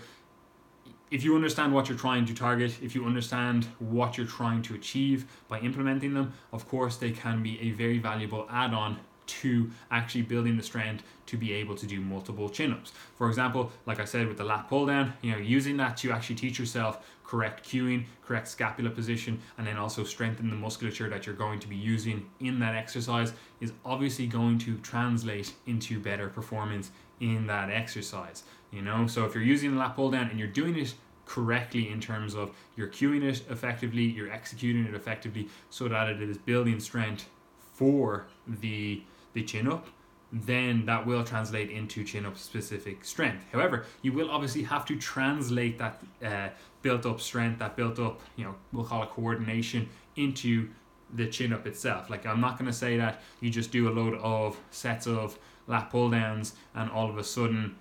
if 1.10 1.24
you 1.24 1.34
understand 1.34 1.72
what 1.72 1.88
you're 1.88 1.96
trying 1.96 2.26
to 2.26 2.34
target, 2.34 2.76
if 2.82 2.94
you 2.94 3.06
understand 3.06 3.64
what 3.78 4.18
you're 4.18 4.26
trying 4.26 4.60
to 4.62 4.74
achieve 4.74 5.24
by 5.48 5.58
implementing 5.60 6.12
them, 6.12 6.34
of 6.52 6.68
course, 6.68 6.96
they 6.96 7.10
can 7.10 7.42
be 7.42 7.58
a 7.60 7.70
very 7.70 7.98
valuable 7.98 8.46
add 8.50 8.74
on 8.74 8.98
to 9.28 9.70
actually 9.90 10.22
building 10.22 10.56
the 10.56 10.62
strength 10.62 11.04
to 11.26 11.36
be 11.36 11.52
able 11.52 11.74
to 11.76 11.86
do 11.86 12.00
multiple 12.00 12.48
chin 12.48 12.72
ups. 12.72 12.92
For 13.16 13.28
example, 13.28 13.70
like 13.86 14.00
I 14.00 14.04
said 14.04 14.26
with 14.26 14.38
the 14.38 14.44
lat 14.44 14.68
pull 14.68 14.86
down, 14.86 15.12
you 15.22 15.32
know, 15.32 15.38
using 15.38 15.76
that 15.76 15.96
to 15.98 16.10
actually 16.10 16.36
teach 16.36 16.58
yourself 16.58 17.06
correct 17.24 17.68
cueing, 17.68 18.04
correct 18.24 18.48
scapula 18.48 18.88
position, 18.88 19.38
and 19.58 19.66
then 19.66 19.76
also 19.76 20.02
strengthen 20.02 20.48
the 20.48 20.56
musculature 20.56 21.10
that 21.10 21.26
you're 21.26 21.34
going 21.34 21.60
to 21.60 21.68
be 21.68 21.76
using 21.76 22.26
in 22.40 22.58
that 22.58 22.74
exercise 22.74 23.34
is 23.60 23.72
obviously 23.84 24.26
going 24.26 24.58
to 24.58 24.78
translate 24.78 25.52
into 25.66 26.00
better 26.00 26.28
performance 26.28 26.90
in 27.20 27.46
that 27.46 27.68
exercise 27.70 28.44
you 28.70 28.82
know 28.82 29.06
so 29.06 29.24
if 29.24 29.34
you're 29.34 29.42
using 29.42 29.72
the 29.72 29.78
lat 29.78 29.96
pull 29.96 30.10
down 30.10 30.28
and 30.28 30.38
you're 30.38 30.48
doing 30.48 30.76
it 30.78 30.94
correctly 31.26 31.90
in 31.90 32.00
terms 32.00 32.34
of 32.34 32.54
you're 32.76 32.88
cueing 32.88 33.22
it 33.22 33.42
effectively 33.50 34.02
you're 34.02 34.30
executing 34.30 34.84
it 34.86 34.94
effectively 34.94 35.48
so 35.70 35.88
that 35.88 36.08
it 36.08 36.22
is 36.22 36.38
building 36.38 36.80
strength 36.80 37.28
for 37.74 38.26
the 38.46 39.02
the 39.32 39.42
chin 39.42 39.68
up 39.68 39.86
then 40.30 40.84
that 40.84 41.06
will 41.06 41.24
translate 41.24 41.70
into 41.70 42.04
chin 42.04 42.26
up 42.26 42.36
specific 42.36 43.04
strength 43.04 43.44
however 43.52 43.86
you 44.02 44.12
will 44.12 44.30
obviously 44.30 44.62
have 44.62 44.84
to 44.84 44.96
translate 44.96 45.78
that 45.78 46.02
uh, 46.24 46.48
built 46.82 47.06
up 47.06 47.20
strength 47.20 47.58
that 47.58 47.76
built 47.76 47.98
up 47.98 48.20
you 48.36 48.44
know 48.44 48.54
we'll 48.72 48.84
call 48.84 49.02
it 49.02 49.08
coordination 49.10 49.88
into 50.16 50.68
the 51.14 51.26
chin 51.26 51.52
up 51.52 51.66
itself 51.66 52.10
like 52.10 52.26
i'm 52.26 52.40
not 52.40 52.58
going 52.58 52.70
to 52.70 52.76
say 52.76 52.98
that 52.98 53.22
you 53.40 53.48
just 53.48 53.72
do 53.72 53.88
a 53.88 53.92
load 53.92 54.14
of 54.20 54.58
sets 54.70 55.06
of 55.06 55.38
lat 55.66 55.90
pull 55.90 56.10
downs 56.10 56.54
and 56.74 56.90
all 56.90 57.08
of 57.08 57.16
a 57.16 57.24
sudden 57.24 57.74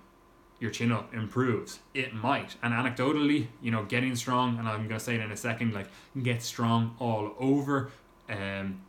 your 0.60 0.70
chin 0.70 0.90
up 0.90 1.14
improves. 1.14 1.80
It 1.94 2.14
might. 2.14 2.56
And 2.62 2.74
anecdotally, 2.74 3.46
you 3.62 3.70
know, 3.70 3.84
getting 3.84 4.16
strong, 4.16 4.58
and 4.58 4.68
I'm 4.68 4.88
going 4.88 4.98
to 4.98 5.00
say 5.00 5.14
it 5.14 5.20
in 5.20 5.30
a 5.30 5.36
second, 5.36 5.72
like 5.72 5.88
get 6.22 6.42
strong 6.42 6.96
all 6.98 7.34
over 7.38 7.90
um, 8.28 8.80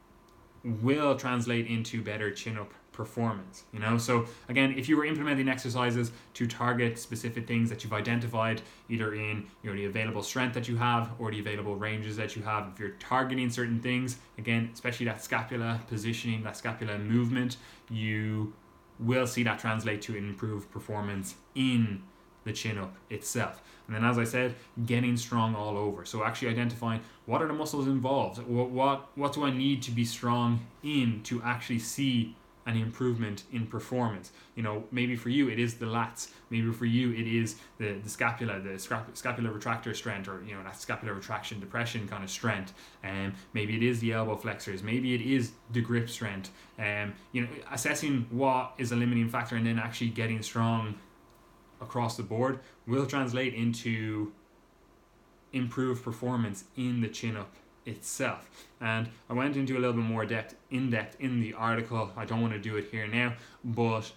will 0.64 1.16
translate 1.16 1.68
into 1.68 2.02
better 2.02 2.32
chin 2.32 2.58
up 2.58 2.74
performance 2.92 3.64
you 3.72 3.80
know? 3.80 3.98
So 3.98 4.26
again 4.50 4.78
if 4.78 4.90
you 4.90 4.98
were 4.98 5.06
implementing 5.06 5.48
exercises 5.48 6.12
to 6.34 6.48
target 6.48 7.00
specific 7.00 7.48
things 7.48 7.70
that 7.70 7.84
you've 7.84 7.94
identified 7.94 8.62
either 8.90 9.14
in 9.14 9.46
you 9.64 9.70
know 9.70 9.76
the 9.76 9.86
available 9.86 10.22
strength 10.22 10.54
that 10.54 10.68
you 10.68 10.76
have 10.78 11.12
or 11.18 11.32
the 11.32 11.40
available 11.40 11.76
ranges 11.76 12.18
that 12.18 12.36
you 12.36 12.42
have 12.44 12.70
if 12.74 12.80
you're 12.80 12.98
targeting 13.00 13.50
certain 13.50 13.80
things 13.80 14.18
again 14.38 14.70
especially 14.74 15.06
that 15.06 15.24
scapula 15.24 15.80
positioning 15.88 16.44
that 16.44 16.58
scapula 16.58 16.98
movement 16.98 17.56
you 17.90 18.54
will 19.00 19.26
see 19.26 19.44
that 19.44 19.60
translate 19.60 20.02
to 20.02 20.16
improved 20.16 20.70
performance 20.72 21.36
in 21.56 22.04
the 22.50 22.54
chin 22.54 22.78
up 22.78 22.94
itself. 23.10 23.62
And 23.88 23.96
then, 23.96 24.04
as 24.04 24.18
I 24.20 24.24
said, 24.24 24.56
getting 24.86 25.18
strong 25.18 25.56
all 25.56 25.78
over. 25.78 26.06
So 26.06 26.24
actually 26.24 26.50
identifying 26.50 27.02
what 27.26 27.42
are 27.42 27.48
the 27.48 27.54
muscles 27.54 27.88
involved. 27.88 28.38
What 28.44 28.70
what 28.70 29.18
what 29.18 29.34
do 29.34 29.44
I 29.46 29.52
need 29.52 29.82
to 29.84 29.92
be 29.92 30.06
strong 30.06 30.60
in 30.84 31.22
to 31.24 31.42
actually 31.44 31.80
see 31.80 32.36
an 32.70 32.78
improvement 32.78 33.44
in 33.52 33.66
performance. 33.66 34.32
You 34.56 34.62
know, 34.62 34.84
maybe 34.92 35.16
for 35.16 35.30
you 35.30 35.50
it 35.50 35.58
is 35.58 35.76
the 35.76 35.88
lats. 35.88 36.30
Maybe 36.52 36.72
for 36.72 36.86
you 36.86 37.12
it 37.14 37.28
is 37.28 37.56
the, 37.80 37.94
the 37.94 38.10
scapula, 38.10 38.60
the 38.60 38.78
scapular 39.14 39.52
retractor 39.52 39.96
strength, 39.96 40.28
or 40.28 40.44
you 40.44 40.54
know 40.54 40.64
that 40.64 40.80
scapular 40.80 41.14
retraction 41.16 41.60
depression 41.60 42.08
kind 42.08 42.24
of 42.24 42.30
strength. 42.30 42.74
And 43.02 43.32
um, 43.32 43.38
maybe 43.54 43.76
it 43.76 43.84
is 43.84 44.00
the 44.00 44.14
elbow 44.14 44.36
flexors. 44.36 44.84
Maybe 44.84 45.16
it 45.16 45.22
is 45.22 45.52
the 45.72 45.82
grip 45.82 46.10
strength. 46.10 46.52
And 46.78 47.12
um, 47.12 47.16
you 47.32 47.42
know, 47.42 47.50
assessing 47.72 48.28
what 48.30 48.74
is 48.78 48.92
a 48.92 48.96
limiting 48.96 49.30
factor 49.30 49.56
and 49.56 49.66
then 49.66 49.80
actually 49.80 50.10
getting 50.10 50.44
strong 50.44 50.96
across 51.82 52.18
the 52.18 52.24
board 52.24 52.60
will 52.88 53.06
translate 53.06 53.54
into 53.54 54.32
improved 55.54 56.04
performance 56.04 56.66
in 56.76 57.02
the 57.02 57.08
chin 57.08 57.36
up 57.36 57.56
itself. 57.86 58.50
And 58.80 59.10
I 59.30 59.34
went 59.34 59.56
into 59.56 59.74
a 59.74 59.80
little 59.80 59.94
bit 59.94 60.06
more 60.06 60.26
depth 60.26 60.56
in 60.70 60.90
depth 60.90 61.18
in 61.20 61.42
the 61.42 61.54
article. 61.54 62.12
I 62.16 62.26
don't 62.26 62.42
want 62.42 62.54
to 62.54 62.60
do 62.60 62.78
it 62.78 62.88
here 62.92 63.08
now, 63.08 63.34
but 63.64 64.12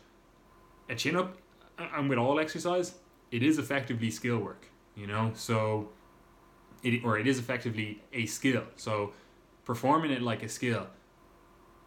a 0.88 0.94
chin 0.94 1.16
up 1.16 1.36
and 1.78 2.08
with 2.08 2.18
all 2.18 2.38
exercise, 2.38 2.94
it 3.30 3.42
is 3.42 3.58
effectively 3.58 4.10
skill 4.10 4.38
work, 4.38 4.66
you 4.94 5.06
know? 5.06 5.32
So 5.34 5.88
it 6.82 7.04
or 7.04 7.18
it 7.18 7.26
is 7.26 7.38
effectively 7.38 8.02
a 8.12 8.26
skill. 8.26 8.64
So 8.76 9.12
performing 9.64 10.10
it 10.10 10.22
like 10.22 10.42
a 10.42 10.48
skill 10.48 10.88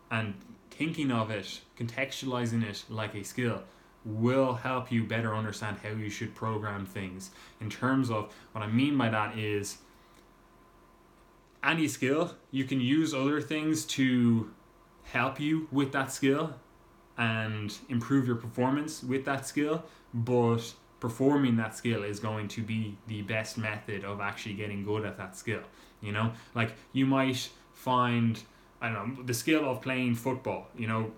and 0.10 0.34
thinking 0.72 1.12
of 1.12 1.30
it, 1.30 1.62
contextualizing 1.78 2.64
it 2.64 2.84
like 2.90 3.14
a 3.16 3.24
skill 3.24 3.64
will 4.06 4.54
help 4.54 4.92
you 4.92 5.04
better 5.04 5.36
understand 5.36 5.78
how 5.82 5.90
you 5.90 6.10
should 6.10 6.36
program 6.36 6.86
things. 6.86 7.32
In 7.60 7.70
terms 7.70 8.12
of 8.12 8.34
what 8.52 8.64
I 8.64 8.68
mean 8.68 8.98
by 8.98 9.10
that 9.10 9.38
is 9.38 9.78
any 11.64 11.88
skill, 11.88 12.36
you 12.52 12.64
can 12.66 12.80
use 12.80 13.14
other 13.14 13.42
things 13.42 13.86
to 13.86 14.52
help 15.04 15.40
you 15.40 15.68
with 15.72 15.92
that 15.92 16.12
skill 16.12 16.54
and 17.18 17.76
improve 17.90 18.28
your 18.28 18.36
performance 18.36 19.02
with 19.02 19.26
that 19.26 19.48
skill, 19.48 19.84
but 20.14 20.74
performing 21.00 21.56
that 21.58 21.76
skill 21.76 22.04
is 22.04 22.20
going 22.20 22.48
to 22.50 22.62
be 22.62 22.98
the 23.08 23.22
best 23.24 23.58
method 23.58 24.04
of 24.04 24.22
actually 24.22 24.54
getting 24.54 24.84
good 24.84 25.06
at 25.06 25.18
that 25.18 25.36
skill. 25.36 25.62
You 26.02 26.12
know, 26.12 26.32
like 26.54 26.74
you 26.94 27.06
might 27.06 27.50
find, 27.74 28.42
I 28.82 28.92
don't 28.92 29.18
know, 29.18 29.24
the 29.24 29.34
skill 29.34 29.70
of 29.70 29.82
playing 29.82 30.16
football, 30.16 30.68
you 30.78 30.88
know, 30.88 31.12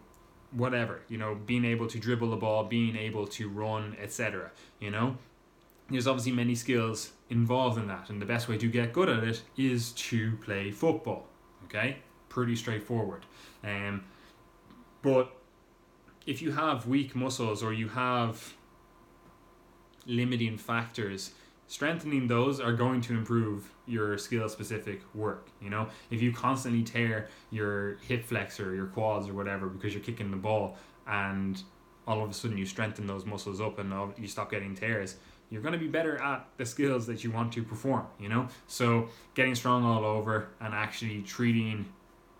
whatever, 0.51 1.01
you 1.07 1.17
know, 1.17 1.35
being 1.35 1.65
able 1.65 1.87
to 1.87 1.99
dribble 1.99 2.29
the 2.29 2.37
ball, 2.37 2.63
being 2.63 2.95
able 2.95 3.27
to 3.27 3.49
run, 3.49 3.95
etc. 4.01 4.51
You 4.79 4.91
know, 4.91 5.17
there's 5.89 6.07
obviously 6.07 6.31
many 6.31 6.55
skills 6.55 7.11
involved 7.29 7.77
in 7.77 7.87
that, 7.87 8.09
and 8.09 8.21
the 8.21 8.25
best 8.25 8.47
way 8.47 8.57
to 8.57 8.67
get 8.67 8.93
good 8.93 9.09
at 9.09 9.23
it 9.23 9.41
is 9.57 9.91
to 9.93 10.37
play 10.37 10.71
football. 10.71 11.27
Okay, 11.65 11.97
pretty 12.29 12.55
straightforward. 12.55 13.25
Um, 13.63 14.05
but 15.01 15.35
if 16.25 16.41
you 16.41 16.51
have 16.51 16.87
weak 16.87 17.15
muscles 17.15 17.63
or 17.63 17.73
you 17.73 17.89
have 17.89 18.53
limiting 20.05 20.57
factors, 20.57 21.31
strengthening 21.67 22.27
those 22.27 22.59
are 22.59 22.73
going 22.73 23.01
to 23.01 23.13
improve 23.13 23.69
your 23.85 24.17
skill 24.17 24.47
specific 24.49 25.01
work. 25.13 25.49
You 25.61 25.69
know, 25.69 25.87
if 26.09 26.21
you 26.21 26.31
constantly 26.31 26.83
tear 26.83 27.27
your 27.51 27.95
hip 28.07 28.23
flexor, 28.23 28.73
your 28.73 28.87
quads, 28.87 29.27
or 29.27 29.33
whatever 29.33 29.67
because 29.67 29.93
you're 29.93 30.03
kicking 30.03 30.31
the 30.31 30.37
ball, 30.37 30.77
and 31.05 31.61
all 32.07 32.23
of 32.23 32.29
a 32.29 32.33
sudden 32.33 32.57
you 32.57 32.65
strengthen 32.65 33.05
those 33.05 33.25
muscles 33.25 33.59
up 33.59 33.79
and 33.79 33.93
you 34.17 34.27
stop 34.27 34.49
getting 34.49 34.73
tears, 34.75 35.17
you're 35.49 35.61
going 35.61 35.73
to 35.73 35.79
be 35.79 35.87
better 35.87 36.21
at 36.21 36.45
the 36.57 36.65
skills 36.65 37.05
that 37.07 37.23
you 37.23 37.31
want 37.31 37.53
to 37.53 37.63
perform, 37.63 38.05
you 38.19 38.29
know? 38.29 38.47
So 38.67 39.09
getting 39.33 39.55
strong 39.55 39.83
all 39.83 40.05
over 40.05 40.49
and 40.59 40.73
actually 40.73 41.21
treating 41.21 41.85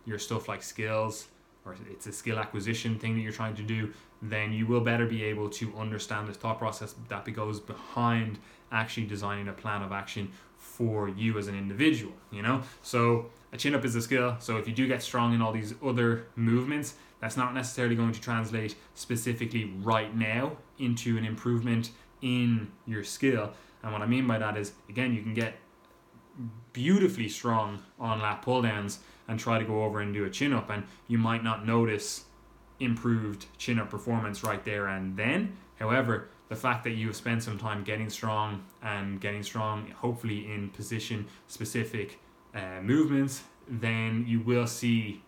your 0.06 0.20
stuff 0.20 0.48
like 0.48 0.64
skills 0.64 1.28
or 1.66 1.76
it's 1.92 2.08
a 2.08 2.14
skill 2.14 2.40
acquisition 2.40 2.98
thing 2.98 3.16
that 3.16 3.22
you're 3.22 3.32
trying 3.32 3.56
to 3.56 3.62
do, 3.62 3.94
then 4.22 4.54
you 4.54 4.66
will 4.66 4.82
better 4.82 5.06
be 5.06 5.24
able 5.24 5.50
to 5.50 5.74
understand 5.78 6.28
the 6.28 6.34
thought 6.34 6.60
process 6.60 6.96
that 7.10 7.30
goes 7.34 7.60
behind 7.60 8.40
actually 8.72 9.06
designing 9.06 9.48
a 9.48 9.54
plan 9.54 9.82
of 9.82 9.92
action 9.92 10.32
for 10.58 11.10
you 11.10 11.38
as 11.38 11.48
an 11.48 11.58
individual, 11.58 12.14
you 12.32 12.42
know? 12.42 12.62
So 12.82 13.28
a 13.54 13.58
chin 13.58 13.74
up 13.76 13.86
is 13.86 13.96
a 13.96 14.02
skill. 14.02 14.36
So 14.40 14.58
if 14.58 14.68
you 14.68 14.74
do 14.74 14.88
get 14.88 15.02
strong 15.02 15.34
in 15.34 15.42
all 15.42 15.52
these 15.52 15.74
other 15.84 16.28
movements, 16.36 16.96
that's 17.20 17.38
not 17.38 17.54
necessarily 17.54 17.96
going 17.96 18.12
to 18.12 18.22
translate 18.22 18.76
specifically 18.94 19.74
right 19.82 20.16
now 20.16 20.58
into 20.78 21.18
an 21.18 21.26
improvement 21.26 21.92
in 22.22 22.72
your 22.86 23.04
skill. 23.04 23.54
And 23.82 23.92
what 23.94 24.02
I 24.02 24.06
mean 24.06 24.28
by 24.28 24.38
that 24.38 24.58
is, 24.58 24.74
again, 24.90 25.14
you 25.14 25.22
can 25.22 25.34
get 25.34 25.56
beautifully 26.74 27.30
strong 27.30 27.82
on 28.00 28.20
lat 28.20 28.42
pull 28.42 28.62
downs 28.62 29.00
and 29.28 29.40
try 29.40 29.58
to 29.58 29.66
go 29.66 29.84
over 29.84 30.00
and 30.00 30.14
do 30.14 30.26
a 30.26 30.30
chin 30.30 30.54
up, 30.54 30.70
and 30.70 30.84
you 31.08 31.18
might 31.18 31.44
not 31.44 31.66
notice 31.66 32.26
improved 32.80 33.48
chin 33.58 33.80
up 33.80 33.90
performance 33.90 34.44
right 34.44 34.64
there 34.64 34.88
and 34.88 35.18
then. 35.18 35.58
However, 35.80 36.30
the 36.50 36.56
fact 36.56 36.84
that 36.86 36.92
you've 36.92 37.16
spent 37.16 37.44
some 37.44 37.58
time 37.58 37.84
getting 37.84 38.10
strong 38.10 38.64
and 38.82 39.20
getting 39.20 39.44
strong, 39.44 39.92
hopefully 39.92 40.52
in 40.52 40.70
position 40.70 41.28
specific 41.48 42.20
uh, 42.56 42.82
movements, 42.82 43.44
then 43.68 44.26
you 44.28 44.40
will 44.40 44.68
see 44.68 45.22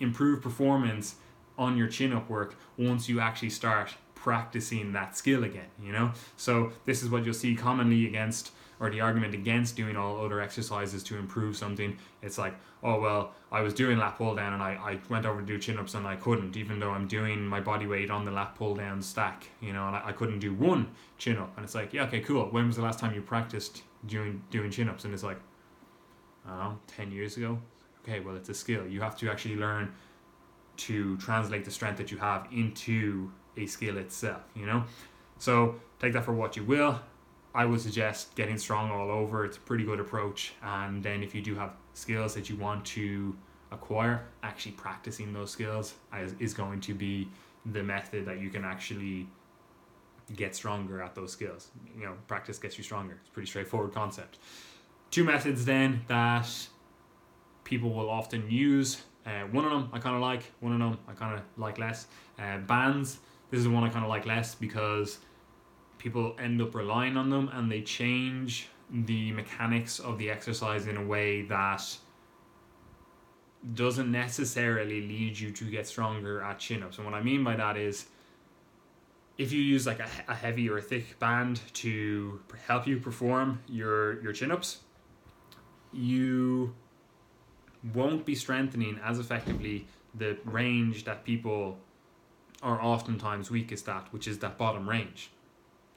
improved 0.00 0.42
performance 0.42 1.16
on 1.58 1.76
your 1.76 1.88
chin 1.88 2.12
up 2.12 2.28
work 2.28 2.54
once 2.76 3.08
you 3.08 3.20
actually 3.20 3.50
start 3.50 3.94
practicing 4.14 4.92
that 4.92 5.16
skill 5.16 5.44
again, 5.44 5.68
you 5.82 5.92
know? 5.92 6.12
So 6.36 6.72
this 6.84 7.02
is 7.02 7.08
what 7.08 7.24
you'll 7.24 7.34
see 7.34 7.54
commonly 7.54 8.06
against 8.06 8.50
or 8.78 8.90
the 8.90 9.00
argument 9.00 9.34
against 9.34 9.76
doing 9.76 9.96
all 9.96 10.24
other 10.24 10.40
exercises 10.40 11.02
to 11.04 11.16
improve 11.16 11.56
something. 11.56 11.96
It's 12.22 12.38
like, 12.38 12.54
oh 12.82 13.00
well, 13.00 13.32
I 13.50 13.60
was 13.62 13.74
doing 13.74 13.98
lat 13.98 14.16
pull 14.16 14.34
down 14.34 14.52
and 14.52 14.62
I, 14.62 14.72
I 14.72 14.98
went 15.08 15.26
over 15.26 15.40
to 15.40 15.46
do 15.46 15.58
chin 15.58 15.78
ups 15.78 15.94
and 15.94 16.06
I 16.06 16.16
couldn't, 16.16 16.56
even 16.56 16.78
though 16.78 16.90
I'm 16.90 17.06
doing 17.06 17.46
my 17.46 17.60
body 17.60 17.86
weight 17.86 18.10
on 18.10 18.24
the 18.24 18.30
lat 18.30 18.54
pull 18.54 18.74
down 18.74 19.00
stack, 19.00 19.46
you 19.60 19.72
know, 19.72 19.86
and 19.86 19.96
I, 19.96 20.02
I 20.06 20.12
couldn't 20.12 20.40
do 20.40 20.52
one 20.52 20.88
chin 21.18 21.38
up. 21.38 21.52
And 21.56 21.64
it's 21.64 21.74
like, 21.74 21.92
yeah, 21.92 22.04
okay, 22.04 22.20
cool. 22.20 22.46
When 22.46 22.66
was 22.66 22.76
the 22.76 22.82
last 22.82 22.98
time 22.98 23.14
you 23.14 23.22
practiced 23.22 23.82
doing 24.06 24.42
doing 24.50 24.70
chin 24.70 24.88
ups? 24.88 25.04
And 25.04 25.14
it's 25.14 25.22
like, 25.22 25.40
I 26.46 26.50
don't 26.50 26.58
know, 26.58 26.78
ten 26.86 27.10
years 27.10 27.36
ago. 27.36 27.58
Okay, 28.02 28.20
well 28.20 28.36
it's 28.36 28.48
a 28.48 28.54
skill. 28.54 28.86
You 28.86 29.00
have 29.00 29.16
to 29.18 29.30
actually 29.30 29.56
learn 29.56 29.92
to 30.76 31.16
translate 31.16 31.64
the 31.64 31.70
strength 31.70 31.96
that 31.96 32.10
you 32.10 32.18
have 32.18 32.46
into 32.52 33.32
a 33.56 33.66
skill 33.66 33.96
itself, 33.96 34.42
you 34.54 34.66
know? 34.66 34.84
So 35.38 35.76
take 35.98 36.12
that 36.12 36.24
for 36.24 36.34
what 36.34 36.56
you 36.56 36.64
will. 36.64 37.00
I 37.56 37.64
would 37.64 37.80
suggest 37.80 38.34
getting 38.34 38.58
strong 38.58 38.90
all 38.90 39.10
over. 39.10 39.44
It's 39.44 39.56
a 39.56 39.60
pretty 39.60 39.84
good 39.84 39.98
approach. 39.98 40.52
And 40.62 41.02
then 41.02 41.22
if 41.22 41.34
you 41.34 41.40
do 41.40 41.54
have 41.54 41.72
skills 41.94 42.34
that 42.34 42.50
you 42.50 42.56
want 42.56 42.84
to 42.86 43.34
acquire, 43.72 44.26
actually 44.42 44.72
practicing 44.72 45.32
those 45.32 45.50
skills 45.50 45.94
is, 46.20 46.34
is 46.38 46.54
going 46.54 46.80
to 46.82 46.94
be 46.94 47.28
the 47.64 47.82
method 47.82 48.26
that 48.26 48.40
you 48.40 48.50
can 48.50 48.64
actually 48.64 49.26
get 50.36 50.54
stronger 50.54 51.00
at 51.02 51.14
those 51.14 51.32
skills. 51.32 51.68
You 51.96 52.04
know, 52.04 52.14
practice 52.28 52.58
gets 52.58 52.76
you 52.76 52.84
stronger. 52.84 53.18
It's 53.20 53.30
pretty 53.30 53.48
straightforward 53.48 53.94
concept. 53.94 54.38
Two 55.10 55.24
methods 55.24 55.64
then 55.64 56.02
that 56.08 56.48
people 57.64 57.90
will 57.94 58.10
often 58.10 58.50
use. 58.50 59.02
Uh, 59.24 59.46
one 59.50 59.64
of 59.64 59.70
them 59.70 59.88
I 59.92 59.98
kind 59.98 60.14
of 60.14 60.20
like, 60.20 60.52
one 60.60 60.72
of 60.72 60.78
them 60.78 60.98
I 61.08 61.14
kind 61.14 61.34
of 61.34 61.42
like 61.56 61.78
less. 61.78 62.06
Uh, 62.38 62.58
bands 62.58 63.18
this 63.50 63.60
is 63.60 63.68
one 63.68 63.84
I 63.84 63.88
kind 63.88 64.04
of 64.04 64.08
like 64.08 64.26
less 64.26 64.54
because 64.54 65.18
people 65.98 66.36
end 66.38 66.60
up 66.60 66.74
relying 66.74 67.16
on 67.16 67.30
them 67.30 67.50
and 67.52 67.70
they 67.70 67.82
change 67.82 68.68
the 68.90 69.32
mechanics 69.32 69.98
of 69.98 70.18
the 70.18 70.30
exercise 70.30 70.86
in 70.86 70.96
a 70.96 71.04
way 71.04 71.42
that 71.42 71.82
doesn't 73.74 74.12
necessarily 74.12 75.00
lead 75.00 75.38
you 75.38 75.50
to 75.50 75.64
get 75.64 75.86
stronger 75.86 76.40
at 76.42 76.58
chin 76.58 76.82
ups. 76.82 76.98
And 76.98 77.06
what 77.06 77.14
I 77.14 77.22
mean 77.22 77.42
by 77.42 77.56
that 77.56 77.76
is 77.76 78.06
if 79.38 79.52
you 79.52 79.60
use 79.60 79.86
like 79.86 80.00
a, 80.00 80.08
a 80.28 80.34
heavy 80.34 80.68
or 80.68 80.78
a 80.78 80.82
thick 80.82 81.18
band 81.18 81.60
to 81.74 82.40
help 82.66 82.86
you 82.86 82.98
perform 82.98 83.60
your, 83.66 84.22
your 84.22 84.32
chin 84.32 84.52
ups, 84.52 84.80
you 85.92 86.74
won't 87.94 88.24
be 88.24 88.34
strengthening 88.34 89.00
as 89.04 89.18
effectively 89.18 89.86
the 90.14 90.38
range 90.44 91.04
that 91.04 91.24
people 91.24 91.78
are 92.62 92.80
oftentimes 92.80 93.50
weakest 93.50 93.88
at, 93.88 94.12
which 94.12 94.26
is 94.26 94.38
that 94.38 94.56
bottom 94.56 94.88
range. 94.88 95.30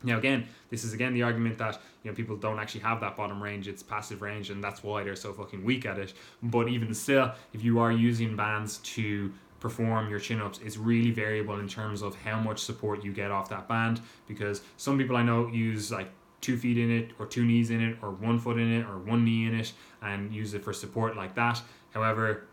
Now 0.04 0.18
again, 0.18 0.48
this 0.70 0.84
is 0.84 0.94
again 0.94 1.14
the 1.14 1.24
argument 1.24 1.58
that 1.58 1.80
you 2.04 2.12
know 2.12 2.16
people 2.16 2.38
don't 2.38 2.60
actually 2.60 2.82
have 2.82 3.02
that 3.02 3.18
bottom 3.18 3.42
range; 3.42 3.68
it's 3.68 3.84
passive 3.84 4.22
range, 4.22 4.50
and 4.50 4.64
that's 4.64 4.84
why 4.84 5.04
they're 5.04 5.16
so 5.16 5.34
fucking 5.34 5.64
weak 5.64 5.86
at 5.86 6.00
it. 6.00 6.14
But 6.42 6.70
even 6.70 6.94
still, 6.94 7.32
if 7.54 7.64
you 7.64 7.80
are 7.80 7.92
using 7.92 8.36
bands 8.36 8.78
to 8.78 9.34
perform 9.60 10.10
your 10.10 10.20
chin 10.20 10.40
ups 10.40 10.60
it's 10.64 10.78
really 10.78 11.12
variable 11.12 11.60
in 11.60 11.68
terms 11.68 12.02
of 12.02 12.16
how 12.16 12.40
much 12.40 12.60
support 12.60 13.04
you 13.04 13.12
get 13.12 13.30
off 13.30 13.50
that 13.50 13.68
band 13.68 14.00
because 14.26 14.62
some 14.78 14.98
people 14.98 15.18
I 15.18 15.22
know 15.22 15.48
use 15.48 15.92
like 15.92 16.10
two 16.42 16.58
feet 16.58 16.78
in 16.78 16.90
it 16.90 17.12
or 17.20 17.26
two 17.26 17.46
knees 17.46 17.70
in 17.70 17.82
it 17.82 17.98
or 18.02 18.12
one 18.12 18.40
foot 18.40 18.58
in 18.58 18.72
it 18.72 18.86
or 18.86 18.98
one 18.98 19.26
knee 19.26 19.46
in 19.46 19.60
it 19.60 19.74
and 20.02 20.34
use 20.34 20.54
it 20.54 20.64
for 20.64 20.74
support 20.74 21.18
like 21.18 21.36
that. 21.36 21.62
However, 21.92 22.46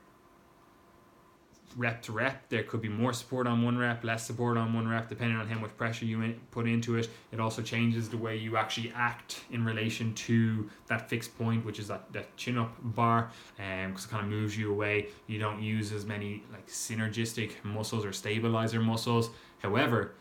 rep 1.77 2.03
to 2.03 2.13
rep. 2.13 2.49
There 2.49 2.63
could 2.63 2.81
be 2.81 2.89
more 2.89 3.13
support 3.13 3.47
on 3.47 3.63
one 3.63 3.77
rep, 3.77 4.03
less 4.03 4.27
support 4.27 4.57
on 4.57 4.73
one 4.73 4.89
rep, 4.89 5.09
depending 5.09 5.37
on 5.37 5.47
how 5.47 5.59
much 5.59 5.77
pressure 5.77 6.07
you 6.07 6.35
put 6.51 6.67
into 6.67 6.97
it. 6.97 7.09
It 7.33 7.41
also 7.41 7.63
changes 7.63 8.09
the 8.09 8.17
way 8.17 8.37
you 8.37 8.57
actually 8.57 8.93
act 8.95 9.41
in 9.51 9.65
relation 9.65 10.15
to 10.15 10.69
that 10.87 11.09
fixed 11.09 11.37
point, 11.39 11.65
which 11.65 11.79
is 11.79 11.89
that, 11.89 12.13
that 12.13 12.35
chin 12.37 12.59
up 12.59 12.75
bar, 12.83 13.31
because 13.57 14.05
um, 14.05 14.09
it 14.09 14.11
kind 14.11 14.25
of 14.25 14.31
moves 14.31 14.57
you 14.57 14.73
away. 14.73 15.09
You 15.27 15.39
don't 15.39 15.63
use 15.63 15.93
as 15.93 16.07
many 16.07 16.43
like 16.51 16.67
synergistic 16.67 17.53
muscles 17.63 18.05
or 18.05 18.13
stabilizer 18.13 18.81
muscles. 18.81 19.31
However, 19.59 20.15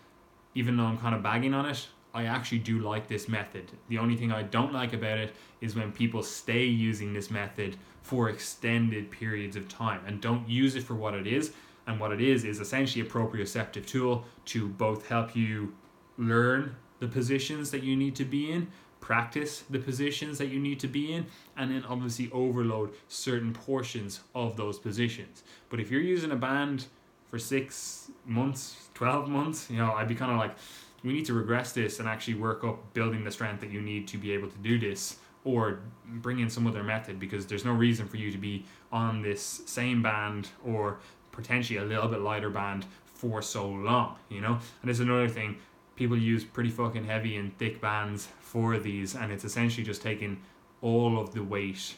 even 0.53 0.77
though 0.77 0.85
I'm 0.85 0.97
kind 0.97 1.15
of 1.15 1.23
bagging 1.23 1.53
on 1.53 1.65
it, 1.65 1.87
I 2.15 2.25
actually 2.25 2.59
do 2.59 2.79
like 2.79 3.09
this 3.09 3.27
method. 3.27 3.69
The 3.89 3.97
only 3.97 4.15
thing 4.15 4.31
I 4.31 4.43
don't 4.43 4.71
like 4.71 4.93
about 4.93 5.17
it 5.17 5.35
is 5.59 5.75
when 5.75 5.91
people 5.91 6.23
stay 6.23 6.63
using 6.63 7.13
this 7.13 7.29
method 7.29 7.75
for 8.03 8.29
extended 8.29 9.11
periods 9.11 9.57
of 9.57 9.67
time 9.67 9.99
and 10.07 10.21
don't 10.21 10.47
use 10.47 10.75
it 10.75 10.83
for 10.83 10.95
what 10.95 11.13
it 11.13 11.27
is. 11.27 11.51
And 11.87 11.99
what 11.99 12.13
it 12.13 12.21
is 12.21 12.45
is 12.45 12.61
essentially 12.61 13.05
a 13.05 13.09
proprioceptive 13.09 13.85
tool 13.85 14.23
to 14.45 14.69
both 14.69 15.07
help 15.07 15.35
you 15.35 15.75
learn 16.17 16.77
the 16.99 17.07
positions 17.07 17.69
that 17.71 17.83
you 17.83 17.97
need 17.97 18.15
to 18.15 18.23
be 18.23 18.49
in, 18.49 18.69
practice 19.01 19.63
the 19.69 19.77
positions 19.77 20.37
that 20.37 20.47
you 20.47 20.59
need 20.59 20.79
to 20.79 20.87
be 20.87 21.11
in, 21.11 21.25
and 21.57 21.69
then 21.69 21.83
obviously 21.83 22.31
overload 22.31 22.93
certain 23.09 23.51
portions 23.51 24.21
of 24.33 24.55
those 24.55 24.79
positions. 24.79 25.43
But 25.69 25.81
if 25.81 25.91
you're 25.91 26.01
using 26.01 26.31
a 26.31 26.35
band 26.37 26.85
for 27.27 27.37
six 27.37 28.09
months, 28.25 28.87
12 28.93 29.27
months, 29.27 29.69
you 29.69 29.77
know, 29.77 29.91
I'd 29.91 30.07
be 30.07 30.15
kind 30.15 30.31
of 30.31 30.37
like, 30.37 30.55
we 31.05 31.13
need 31.13 31.25
to 31.25 31.33
regress 31.33 31.71
this 31.71 31.99
and 31.99 32.09
actually 32.09 32.33
work 32.33 32.63
up 32.63 32.93
building 32.93 33.23
the 33.23 33.31
strength 33.31 33.61
that 33.61 33.69
you 33.69 33.79
need 33.79 34.07
to 34.07 34.17
be 34.17 34.31
able 34.31 34.49
to 34.49 34.57
do 34.57 34.79
this 34.79 35.17
or 35.43 35.79
bring 36.05 36.39
in 36.39 36.49
some 36.49 36.65
other 36.65 36.83
method 36.83 37.19
because 37.19 37.45
there's 37.45 37.63
no 37.63 37.71
reason 37.71 38.07
for 38.07 38.17
you 38.17 38.31
to 38.31 38.39
be 38.39 38.65
on 38.91 39.21
this 39.21 39.61
same 39.67 40.01
band 40.01 40.49
or 40.65 40.97
potentially 41.31 41.77
a 41.77 41.83
little 41.83 42.07
bit 42.07 42.19
lighter 42.21 42.49
band 42.49 42.85
for 43.05 43.41
so 43.41 43.67
long, 43.67 44.15
you 44.29 44.41
know? 44.41 44.53
And 44.53 44.85
there's 44.85 44.99
another 44.99 45.29
thing, 45.29 45.57
people 45.95 46.17
use 46.17 46.43
pretty 46.43 46.71
fucking 46.71 47.05
heavy 47.05 47.37
and 47.37 47.55
thick 47.59 47.79
bands 47.79 48.27
for 48.39 48.79
these 48.79 49.15
and 49.15 49.31
it's 49.31 49.45
essentially 49.45 49.85
just 49.85 50.01
taking 50.01 50.41
all 50.81 51.19
of 51.19 51.33
the 51.35 51.43
weight 51.43 51.95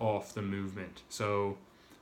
off 0.00 0.34
the 0.34 0.42
movement. 0.42 1.02
So 1.08 1.56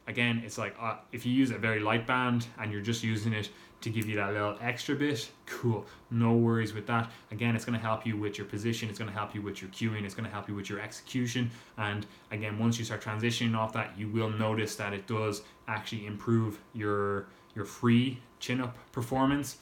again, 0.07 0.43
it's 0.45 0.59
like 0.59 0.75
uh, 0.81 0.97
if 1.13 1.25
you 1.27 1.33
use 1.33 1.51
a 1.51 1.59
very 1.59 1.81
light 1.81 2.07
band 2.07 2.47
and 2.59 2.73
you're 2.73 2.83
just 2.83 3.03
using 3.03 3.33
it 3.33 3.51
to 3.83 3.91
give 3.91 4.09
you 4.09 4.17
that 4.17 4.33
little 4.33 4.57
extra 4.61 4.95
bit, 4.95 5.29
cool. 5.47 5.85
No 6.11 6.35
worries 6.35 6.73
with 6.73 6.87
that. 6.87 7.11
Again, 7.33 7.57
it's 7.57 7.65
going 7.65 7.79
to 7.79 7.85
help 7.85 8.07
you 8.07 8.17
with 8.17 8.39
your 8.39 8.47
position, 8.47 8.89
it's 8.89 8.99
going 8.99 9.11
to 9.11 9.17
help 9.17 9.35
you 9.35 9.43
with 9.43 9.61
your 9.61 9.71
cueing, 9.71 10.05
it's 10.05 10.15
going 10.15 10.25
to 10.25 10.31
help 10.31 10.49
you 10.49 10.55
with 10.55 10.71
your 10.71 10.81
execution. 10.81 11.51
And 11.77 12.07
again, 12.31 12.59
once 12.59 12.79
you 12.79 12.85
start 12.85 13.03
transitioning 13.03 13.57
off 13.57 13.73
that, 13.73 13.99
you 13.99 14.09
will 14.09 14.31
notice 14.31 14.77
that 14.77 14.93
it 14.93 15.07
does 15.07 15.43
actually 15.69 16.07
improve 16.07 16.59
your 16.75 17.27
your 17.55 17.65
free 17.65 18.19
chin 18.41 18.61
up 18.61 18.77
performance. 18.93 19.59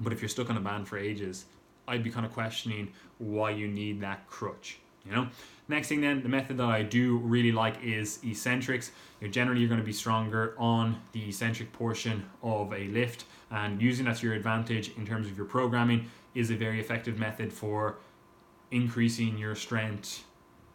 But 0.00 0.12
if 0.12 0.20
you're 0.20 0.28
stuck 0.28 0.50
on 0.50 0.56
a 0.56 0.60
band 0.60 0.88
for 0.88 0.98
ages, 0.98 1.44
I'd 1.88 2.02
be 2.02 2.10
kind 2.10 2.26
of 2.26 2.32
questioning 2.32 2.92
why 3.18 3.50
you 3.50 3.68
need 3.68 4.00
that 4.00 4.26
crutch, 4.26 4.78
you 5.04 5.12
know? 5.12 5.28
Next 5.68 5.88
thing 5.88 6.00
then, 6.00 6.22
the 6.22 6.28
method 6.28 6.58
that 6.58 6.68
I 6.68 6.82
do 6.82 7.18
really 7.18 7.50
like 7.50 7.82
is 7.82 8.20
eccentrics. 8.24 8.92
You're 9.20 9.30
generally 9.30 9.60
you're 9.60 9.68
going 9.68 9.80
to 9.80 9.86
be 9.86 9.92
stronger 9.92 10.54
on 10.58 11.00
the 11.12 11.28
eccentric 11.28 11.72
portion 11.72 12.24
of 12.42 12.72
a 12.72 12.86
lift 12.88 13.24
and 13.50 13.80
using 13.80 14.06
that 14.06 14.16
to 14.16 14.26
your 14.26 14.34
advantage 14.34 14.92
in 14.96 15.06
terms 15.06 15.26
of 15.26 15.36
your 15.36 15.46
programming 15.46 16.08
is 16.34 16.50
a 16.50 16.56
very 16.56 16.80
effective 16.80 17.18
method 17.18 17.52
for 17.52 17.96
increasing 18.70 19.38
your 19.38 19.54
strength 19.54 20.24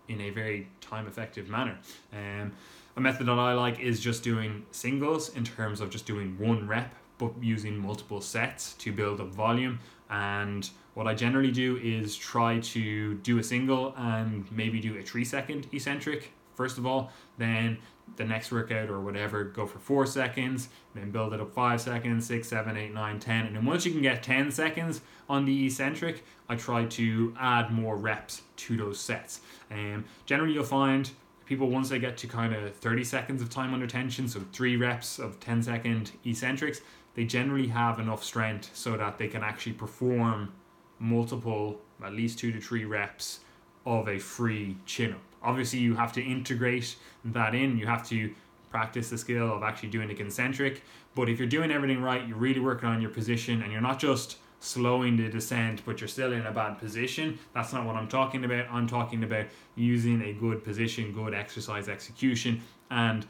in 0.08 0.19
a 0.21 0.30
very 0.30 0.67
time 0.82 1.08
effective 1.08 1.47
manner. 1.47 1.77
Um, 2.12 2.54
a 2.97 3.01
method 3.01 3.27
that 3.27 3.39
I 3.39 3.54
like 3.54 3.80
is 3.80 3.99
just 3.99 4.23
doing 4.23 4.65
singles 4.71 5.36
in 5.36 5.43
terms 5.45 5.80
of 5.80 5.89
just 5.89 6.06
doing 6.06 6.38
one 6.38 6.67
rep 6.67 6.93
but 7.22 7.32
using 7.42 7.78
multiple 7.78 8.20
sets 8.20 8.74
to 8.74 8.92
build 8.92 9.22
up 9.22 9.30
volume 9.30 9.80
and 10.10 10.70
what 10.94 11.08
I 11.08 11.14
generally 11.14 11.52
do 11.52 11.80
is 11.82 12.18
try 12.18 12.60
to 12.60 13.14
do 13.16 13.40
a 13.40 13.44
single 13.44 13.94
and 13.96 14.46
maybe 14.52 14.82
do 14.82 14.98
a 14.98 15.02
three 15.02 15.24
second 15.24 15.68
eccentric 15.72 16.34
first 16.62 16.78
of 16.78 16.86
all, 16.86 17.12
then 17.38 17.78
the 18.18 18.24
next 18.24 18.52
workout 18.52 18.90
or 18.90 19.00
whatever, 19.00 19.44
go 19.44 19.66
for 19.66 19.80
four 19.80 20.06
seconds, 20.06 20.70
then 20.94 21.10
build 21.12 21.34
it 21.34 21.40
up 21.40 21.54
five 21.54 21.80
seconds, 21.82 22.28
six, 22.28 22.48
seven, 22.48 22.78
eight, 22.78 22.94
nine, 22.94 23.20
ten. 23.20 23.48
And 23.48 23.56
then 23.56 23.66
once 23.66 23.86
you 23.86 23.92
can 23.92 24.02
get 24.02 24.22
10 24.22 24.52
seconds 24.52 25.02
on 25.30 25.46
the 25.46 25.66
eccentric, 25.66 26.24
I 26.50 26.56
try 26.56 26.86
to 26.86 27.34
add 27.40 27.72
more 27.72 27.96
reps 27.96 28.42
to 28.58 28.78
those 28.78 29.00
sets. 29.00 29.40
And 29.70 29.96
um, 29.96 30.06
generally, 30.26 30.54
you'll 30.54 30.64
find 30.66 31.10
people 31.46 31.70
once 31.70 31.90
they 31.90 32.00
get 32.00 32.16
to 32.18 32.28
kind 32.28 32.54
of 32.54 32.76
30 32.76 33.04
seconds 33.06 33.42
of 33.42 33.50
time 33.50 33.74
under 33.74 33.88
tension, 33.88 34.28
so 34.28 34.42
three 34.52 34.78
reps 34.78 35.18
of 35.18 35.40
10 35.40 35.64
second 35.64 36.12
eccentrics, 36.26 36.82
they 37.15 37.26
generally 37.26 37.67
have 37.67 38.00
enough 38.00 38.24
strength 38.24 38.71
so 38.74 38.97
that 38.97 39.17
they 39.17 39.28
can 39.28 39.43
actually 39.43 39.74
perform 39.74 40.54
multiple, 41.00 41.82
at 42.04 42.13
least 42.13 42.39
two 42.39 42.52
to 42.52 42.62
three 42.62 42.86
reps 42.86 43.41
of 43.86 44.08
a 44.08 44.19
free 44.19 44.78
chin 44.86 45.13
up. 45.13 45.21
Obviously, 45.43 45.80
you 45.80 45.95
have 45.95 46.13
to 46.13 46.21
integrate 46.21 46.95
that 47.26 47.56
in. 47.56 47.78
You 47.78 47.88
have 47.88 48.08
to 48.10 48.34
practice 48.69 49.10
the 49.10 49.17
skill 49.17 49.54
of 49.54 49.63
actually 49.63 49.89
doing 49.89 50.08
the 50.08 50.13
concentric. 50.13 50.84
But 51.15 51.30
if 51.30 51.39
you're 51.39 51.47
doing 51.47 51.71
everything 51.71 52.02
right, 52.02 52.26
you're 52.28 52.38
really 52.38 52.60
working 52.60 52.88
on 52.88 53.02
your 53.02 53.12
position 53.12 53.62
and 53.62 53.71
you're 53.71 53.82
not 53.82 54.00
just 54.00 54.38
slowing 54.60 55.17
the 55.17 55.28
descent, 55.28 55.82
but 55.86 56.00
you're 56.00 56.08
still 56.08 56.32
in 56.32 56.45
a 56.45 56.52
bad 56.52 56.78
position. 56.78 57.39
That's 57.54 57.74
not 57.74 57.86
what 57.86 57.95
I'm 57.95 58.08
talking 58.08 58.45
about. 58.45 58.67
I'm 58.71 58.88
talking 58.88 59.24
about 59.24 59.47
using 59.76 60.21
a 60.21 60.34
good 60.34 60.63
position, 60.63 61.12
good 61.12 61.34
exercise 61.34 61.89
execution, 61.89 62.62
and 62.91 63.26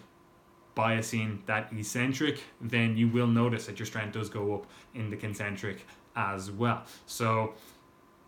biasing 0.75 1.45
that 1.45 1.71
eccentric, 1.73 2.43
then 2.59 2.97
you 2.97 3.07
will 3.07 3.27
notice 3.27 3.65
that 3.65 3.79
your 3.79 3.85
strength 3.85 4.13
does 4.13 4.29
go 4.29 4.55
up 4.55 4.65
in 4.93 5.09
the 5.09 5.17
concentric 5.17 5.85
as 6.15 6.51
well. 6.51 6.83
So 7.05 7.53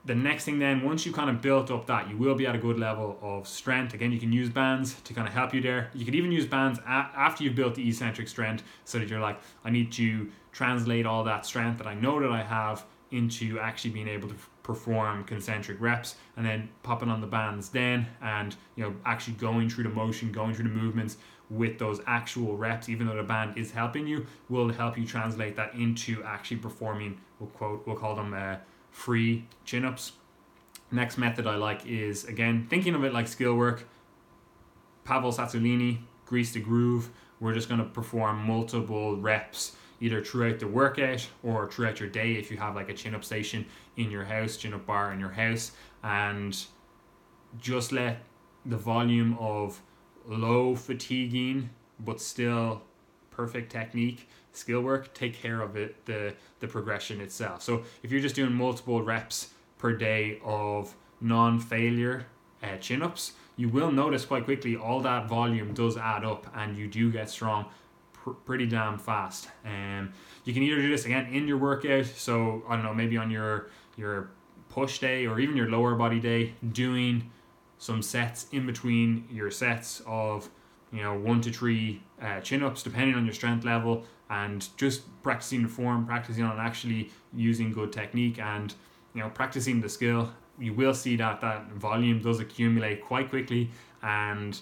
the 0.06 0.16
next 0.16 0.44
thing 0.44 0.60
then, 0.60 0.84
once 0.84 1.06
you 1.06 1.14
kind 1.14 1.30
of 1.30 1.42
built 1.42 1.72
up 1.72 1.86
that, 1.88 2.10
you 2.10 2.18
will 2.18 2.36
be 2.36 2.46
at 2.46 2.56
a 2.56 2.58
good 2.58 2.78
level 2.78 3.18
of 3.22 3.48
strength. 3.48 3.94
Again, 3.94 4.12
you 4.12 4.20
can 4.20 4.34
use 4.34 4.50
bands 4.50 4.96
to 5.02 5.14
kind 5.14 5.28
of 5.28 5.34
help 5.34 5.54
you 5.54 5.62
there. 5.62 5.90
You 5.94 6.04
could 6.04 6.16
even 6.16 6.32
use 6.32 6.46
bands 6.46 6.80
a- 6.80 7.10
after 7.16 7.44
you've 7.44 7.56
built 7.56 7.76
the 7.76 7.88
eccentric 7.88 8.28
strength 8.28 8.64
so 8.84 9.00
that 9.00 9.08
you're 9.08 9.22
like, 9.22 9.40
I 9.64 9.70
need 9.70 9.92
to 9.94 10.30
translate 10.52 11.06
all 11.06 11.24
that 11.24 11.46
strength 11.46 11.78
that 11.78 11.88
I 11.88 11.94
know 11.94 12.20
that 12.20 12.32
I 12.32 12.44
have 12.44 12.86
into 13.12 13.60
actually 13.60 13.92
being 13.92 14.08
able 14.08 14.28
to 14.28 14.36
perform 14.64 15.24
concentric 15.24 15.80
reps 15.80 16.16
and 16.36 16.46
then 16.46 16.68
popping 16.82 17.10
on 17.10 17.22
the 17.22 17.28
bands 17.28 17.70
then 17.70 18.08
and 18.22 18.56
you 18.76 18.84
know 18.84 18.96
actually 19.06 19.34
going 19.34 19.70
through 19.70 19.84
the 19.84 19.90
motion 19.90 20.32
going 20.32 20.54
through 20.54 20.64
the 20.64 20.74
movements 20.74 21.18
with 21.50 21.78
those 21.78 22.02
actual 22.08 22.58
reps, 22.58 22.90
even 22.90 23.08
though 23.08 23.16
the 23.16 23.24
band 23.24 23.58
is 23.58 23.72
helping 23.72 24.08
you, 24.08 24.26
will 24.50 24.72
help 24.72 24.98
you 24.98 25.06
translate 25.06 25.56
that 25.56 25.74
into 25.76 26.24
actually 26.24 26.58
performing. 26.58 27.20
We'll 27.40 27.50
quote, 27.50 27.86
we'll 27.86 27.96
call 27.96 28.16
them 28.16 28.34
uh, 28.34 28.58
free 28.92 29.46
chin 29.66 29.86
ups. 29.86 30.14
Next 30.92 31.18
method 31.18 31.48
I 31.48 31.56
like 31.56 31.86
is 31.86 32.26
again 32.26 32.68
thinking 32.70 32.96
of 32.96 33.04
it 33.04 33.14
like 33.14 33.28
skill 33.28 33.56
work. 33.56 33.88
Pavel 35.04 35.32
Tsatsouline, 35.32 36.00
grease 36.26 36.54
the 36.54 36.60
groove. 36.60 37.10
We're 37.40 37.54
just 37.54 37.68
going 37.68 37.82
to 37.82 37.88
perform 37.88 38.46
multiple 38.46 39.18
reps 39.18 39.76
either 40.00 40.24
throughout 40.24 40.60
the 40.60 40.68
workout 40.68 41.28
or 41.44 41.70
throughout 41.70 42.00
your 42.00 42.10
day 42.10 42.34
if 42.34 42.52
you 42.52 42.58
have 42.58 42.76
like 42.76 42.90
a 42.90 42.94
chin 42.94 43.16
up 43.16 43.24
station 43.24 43.66
in 43.98 44.12
your 44.12 44.26
house, 44.26 44.58
chin 44.58 44.74
up 44.74 44.86
bar 44.86 45.14
in 45.14 45.20
your 45.20 45.32
house, 45.32 45.72
and 46.04 46.66
just 47.60 47.92
let 47.92 48.20
the 48.66 48.78
volume 48.78 49.38
of 49.40 49.82
low 50.28 50.76
fatiguing 50.76 51.70
but 52.00 52.20
still 52.22 52.82
perfect 53.32 53.72
technique 53.72 54.28
skill 54.52 54.82
work 54.82 55.14
take 55.14 55.34
care 55.34 55.62
of 55.62 55.76
it 55.76 56.06
the 56.06 56.34
the 56.60 56.68
progression 56.68 57.20
itself. 57.22 57.62
So 57.62 57.84
if 58.04 58.12
you're 58.12 58.22
just 58.22 58.36
doing 58.36 58.54
multiple 58.54 59.02
reps 59.02 59.50
per 59.78 59.94
day 59.94 60.40
of 60.44 60.96
non-failure 61.20 62.26
uh, 62.62 62.78
chin-ups 62.78 63.34
you 63.56 63.70
will 63.70 63.92
notice 63.92 64.26
quite 64.26 64.46
quickly 64.46 64.76
all 64.76 65.00
that 65.02 65.28
volume 65.28 65.74
does 65.74 65.98
add 65.98 66.24
up 66.24 66.48
and 66.56 66.78
you 66.78 66.88
do 66.88 67.12
get 67.12 67.30
strong 67.30 67.66
pr- 68.14 68.32
pretty 68.32 68.66
damn 68.66 68.98
fast. 68.98 69.50
Um, 69.66 70.12
you 70.44 70.54
can 70.54 70.64
either 70.64 70.82
do 70.82 70.90
this 70.90 71.06
again 71.06 71.28
in 71.32 71.48
your 71.48 71.58
workout 71.58 72.06
so 72.06 72.64
i 72.68 72.76
don't 72.76 72.84
know 72.84 72.94
maybe 72.94 73.18
on 73.18 73.30
your 73.32 73.70
your 73.98 74.30
push 74.70 75.00
day 75.00 75.26
or 75.28 75.40
even 75.40 75.56
your 75.56 75.70
lower 75.70 75.96
body 75.96 76.20
day 76.20 76.54
doing 76.72 77.30
some 77.84 78.02
sets 78.02 78.48
in 78.52 78.66
between 78.66 79.28
your 79.30 79.52
sets 79.52 80.02
of 80.06 80.50
you 80.92 81.02
know 81.02 81.14
one 81.14 81.42
to 81.42 81.52
three 81.52 82.02
uh, 82.22 82.40
chin 82.40 82.64
ups 82.64 82.82
depending 82.82 83.16
on 83.16 83.26
your 83.26 83.34
strength 83.34 83.66
level 83.66 84.04
and 84.30 84.70
just 84.78 85.02
practicing 85.22 85.64
the 85.64 85.68
form 85.68 86.06
practicing 86.06 86.44
on 86.44 86.58
actually 86.60 87.12
using 87.34 87.74
good 87.74 87.92
technique 87.92 88.40
and 88.40 88.76
you 89.14 89.22
know 89.22 89.30
practicing 89.30 89.82
the 89.82 89.90
skill 89.90 90.32
you 90.58 90.74
will 90.74 90.94
see 90.94 91.16
that 91.18 91.42
that 91.42 91.68
volume 91.74 92.20
does 92.22 92.40
accumulate 92.40 93.04
quite 93.04 93.30
quickly 93.30 93.70
and 94.02 94.62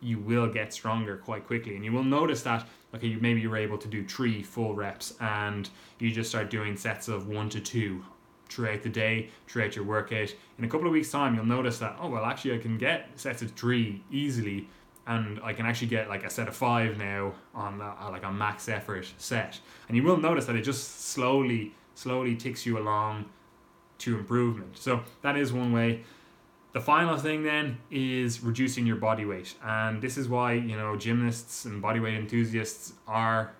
you 0.00 0.18
will 0.18 0.48
get 0.48 0.72
stronger 0.72 1.18
quite 1.18 1.46
quickly. 1.46 1.76
And 1.76 1.84
you 1.84 1.92
will 1.92 2.04
notice 2.04 2.42
that, 2.44 2.66
okay, 2.94 3.08
you, 3.08 3.18
maybe 3.20 3.40
you're 3.40 3.56
able 3.56 3.78
to 3.78 3.88
do 3.88 4.02
three 4.06 4.42
full 4.42 4.74
reps 4.74 5.14
and 5.20 5.68
you 5.98 6.10
just 6.10 6.30
start 6.30 6.48
doing 6.50 6.76
sets 6.76 7.08
of 7.08 7.28
one 7.28 7.50
to 7.50 7.60
two 7.60 8.02
throughout 8.50 8.82
the 8.82 8.88
day, 8.88 9.30
throughout 9.46 9.76
your 9.76 9.84
workout. 9.84 10.34
In 10.58 10.64
a 10.64 10.68
couple 10.68 10.86
of 10.86 10.92
weeks' 10.92 11.10
time, 11.10 11.34
you'll 11.34 11.44
notice 11.44 11.78
that, 11.78 11.96
oh, 12.00 12.08
well, 12.08 12.24
actually, 12.24 12.54
I 12.54 12.58
can 12.58 12.76
get 12.78 13.08
sets 13.16 13.42
of 13.42 13.52
three 13.52 14.02
easily 14.10 14.68
and 15.06 15.40
I 15.42 15.52
can 15.52 15.66
actually 15.66 15.88
get 15.88 16.08
like 16.08 16.24
a 16.24 16.30
set 16.30 16.46
of 16.46 16.54
five 16.54 16.98
now 16.98 17.32
on 17.54 17.80
a, 17.80 18.10
like 18.10 18.22
a 18.22 18.30
max 18.30 18.68
effort 18.68 19.12
set. 19.18 19.58
And 19.88 19.96
you 19.96 20.02
will 20.02 20.18
notice 20.18 20.44
that 20.46 20.56
it 20.56 20.62
just 20.62 21.08
slowly, 21.08 21.74
slowly 21.94 22.36
ticks 22.36 22.66
you 22.66 22.78
along 22.78 23.26
to 23.98 24.18
improvement. 24.18 24.78
So 24.78 25.02
that 25.22 25.36
is 25.36 25.52
one 25.52 25.72
way. 25.72 26.04
The 26.72 26.80
final 26.80 27.16
thing 27.16 27.42
then 27.42 27.78
is 27.90 28.42
reducing 28.42 28.86
your 28.86 28.96
body 28.96 29.24
weight. 29.24 29.54
And 29.64 30.00
this 30.00 30.16
is 30.16 30.28
why, 30.28 30.52
you 30.52 30.76
know, 30.76 30.94
gymnasts 30.96 31.64
and 31.64 31.82
bodyweight 31.82 32.16
enthusiasts 32.16 32.92
are 33.08 33.52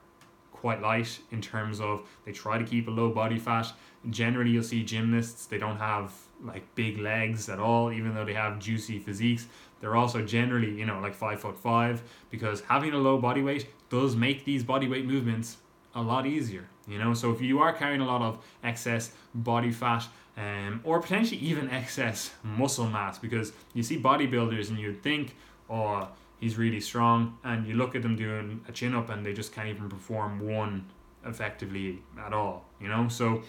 quite 0.53 0.81
light 0.81 1.19
in 1.33 1.41
terms 1.41 1.81
of 1.81 2.07
they 2.25 2.33
try 2.33 2.59
to 2.59 2.65
keep 2.65 2.87
a 2.87 2.91
low 2.91 3.11
body 3.11 3.39
fat. 3.39 3.73
Generally, 4.09 4.51
you'll 4.51 4.63
see 4.63 4.83
gymnasts, 4.83 5.47
they 5.47 5.59
don't 5.59 5.77
have 5.77 6.15
like 6.43 6.75
big 6.75 6.99
legs 6.99 7.49
at 7.49 7.59
all, 7.59 7.93
even 7.93 8.15
though 8.15 8.25
they 8.25 8.33
have 8.33 8.59
juicy 8.59 8.99
physiques. 8.99 9.47
They're 9.81 9.97
also 9.97 10.23
generally, 10.23 10.71
you 10.71 10.87
know, 10.87 11.01
like 11.01 11.15
five 11.15 11.41
foot 11.41 11.59
five 11.59 12.03
because 12.31 12.63
having 12.63 12.93
a 12.93 12.99
low 12.99 13.19
body 13.19 13.43
weight 13.43 13.67
does 13.91 14.17
make 14.17 14.45
these 14.45 14.63
body 14.63 14.89
weight 14.89 15.07
movements 15.07 15.59
a 15.95 16.03
lot 16.03 16.27
easier. 16.27 16.69
You 16.87 16.99
know, 16.99 17.15
so 17.15 17.31
if 17.31 17.41
you 17.41 17.61
are 17.61 17.73
carrying 17.73 18.01
a 18.01 18.07
lot 18.07 18.23
of 18.23 18.45
excess 18.65 19.13
body 19.35 19.71
fat, 19.71 20.07
um, 20.37 20.81
or 20.85 21.01
potentially 21.01 21.41
even 21.41 21.71
excess 21.71 22.33
muscle 22.43 22.87
mass, 22.87 23.19
because 23.19 23.53
you 23.75 23.83
see 23.83 23.99
bodybuilders 23.99 24.71
and 24.71 24.79
you 24.79 24.95
think, 24.95 25.37
oh, 25.69 26.09
he's 26.39 26.57
really 26.57 26.81
strong, 26.81 27.39
and 27.45 27.67
you 27.67 27.75
look 27.75 27.95
at 27.95 28.03
them 28.03 28.17
doing 28.17 28.65
a 28.69 28.73
chin 28.73 28.95
up 28.95 29.11
and 29.11 29.25
they 29.25 29.33
just 29.33 29.53
can't 29.53 29.69
even 29.69 29.89
perform 29.89 30.41
one 30.41 30.87
effectively 31.25 32.03
at 32.19 32.33
all. 32.33 32.65
You 32.81 32.89
know, 32.89 33.09
so 33.09 33.43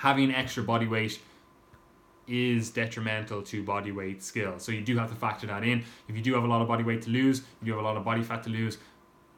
having 0.00 0.34
extra 0.34 0.62
body 0.62 0.86
weight 0.86 1.20
is 2.26 2.70
detrimental 2.70 3.42
to 3.42 3.62
body 3.62 3.92
weight 3.92 4.22
skill. 4.22 4.58
So 4.58 4.72
you 4.72 4.80
do 4.80 4.96
have 4.96 5.10
to 5.10 5.14
factor 5.14 5.46
that 5.48 5.62
in. 5.62 5.84
If 6.08 6.16
you 6.16 6.22
do 6.22 6.32
have 6.32 6.42
a 6.42 6.46
lot 6.46 6.62
of 6.62 6.68
body 6.68 6.82
weight 6.82 7.02
to 7.02 7.10
lose, 7.10 7.42
you 7.62 7.70
have 7.72 7.82
a 7.82 7.84
lot 7.84 7.98
of 7.98 8.04
body 8.04 8.22
fat 8.22 8.42
to 8.44 8.50
lose, 8.50 8.78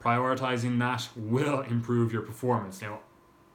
prioritizing 0.01 0.79
that 0.79 1.09
will 1.17 1.63
improve 1.63 2.13
your 2.13 2.23
performance. 2.23 2.81
Now, 2.81 3.01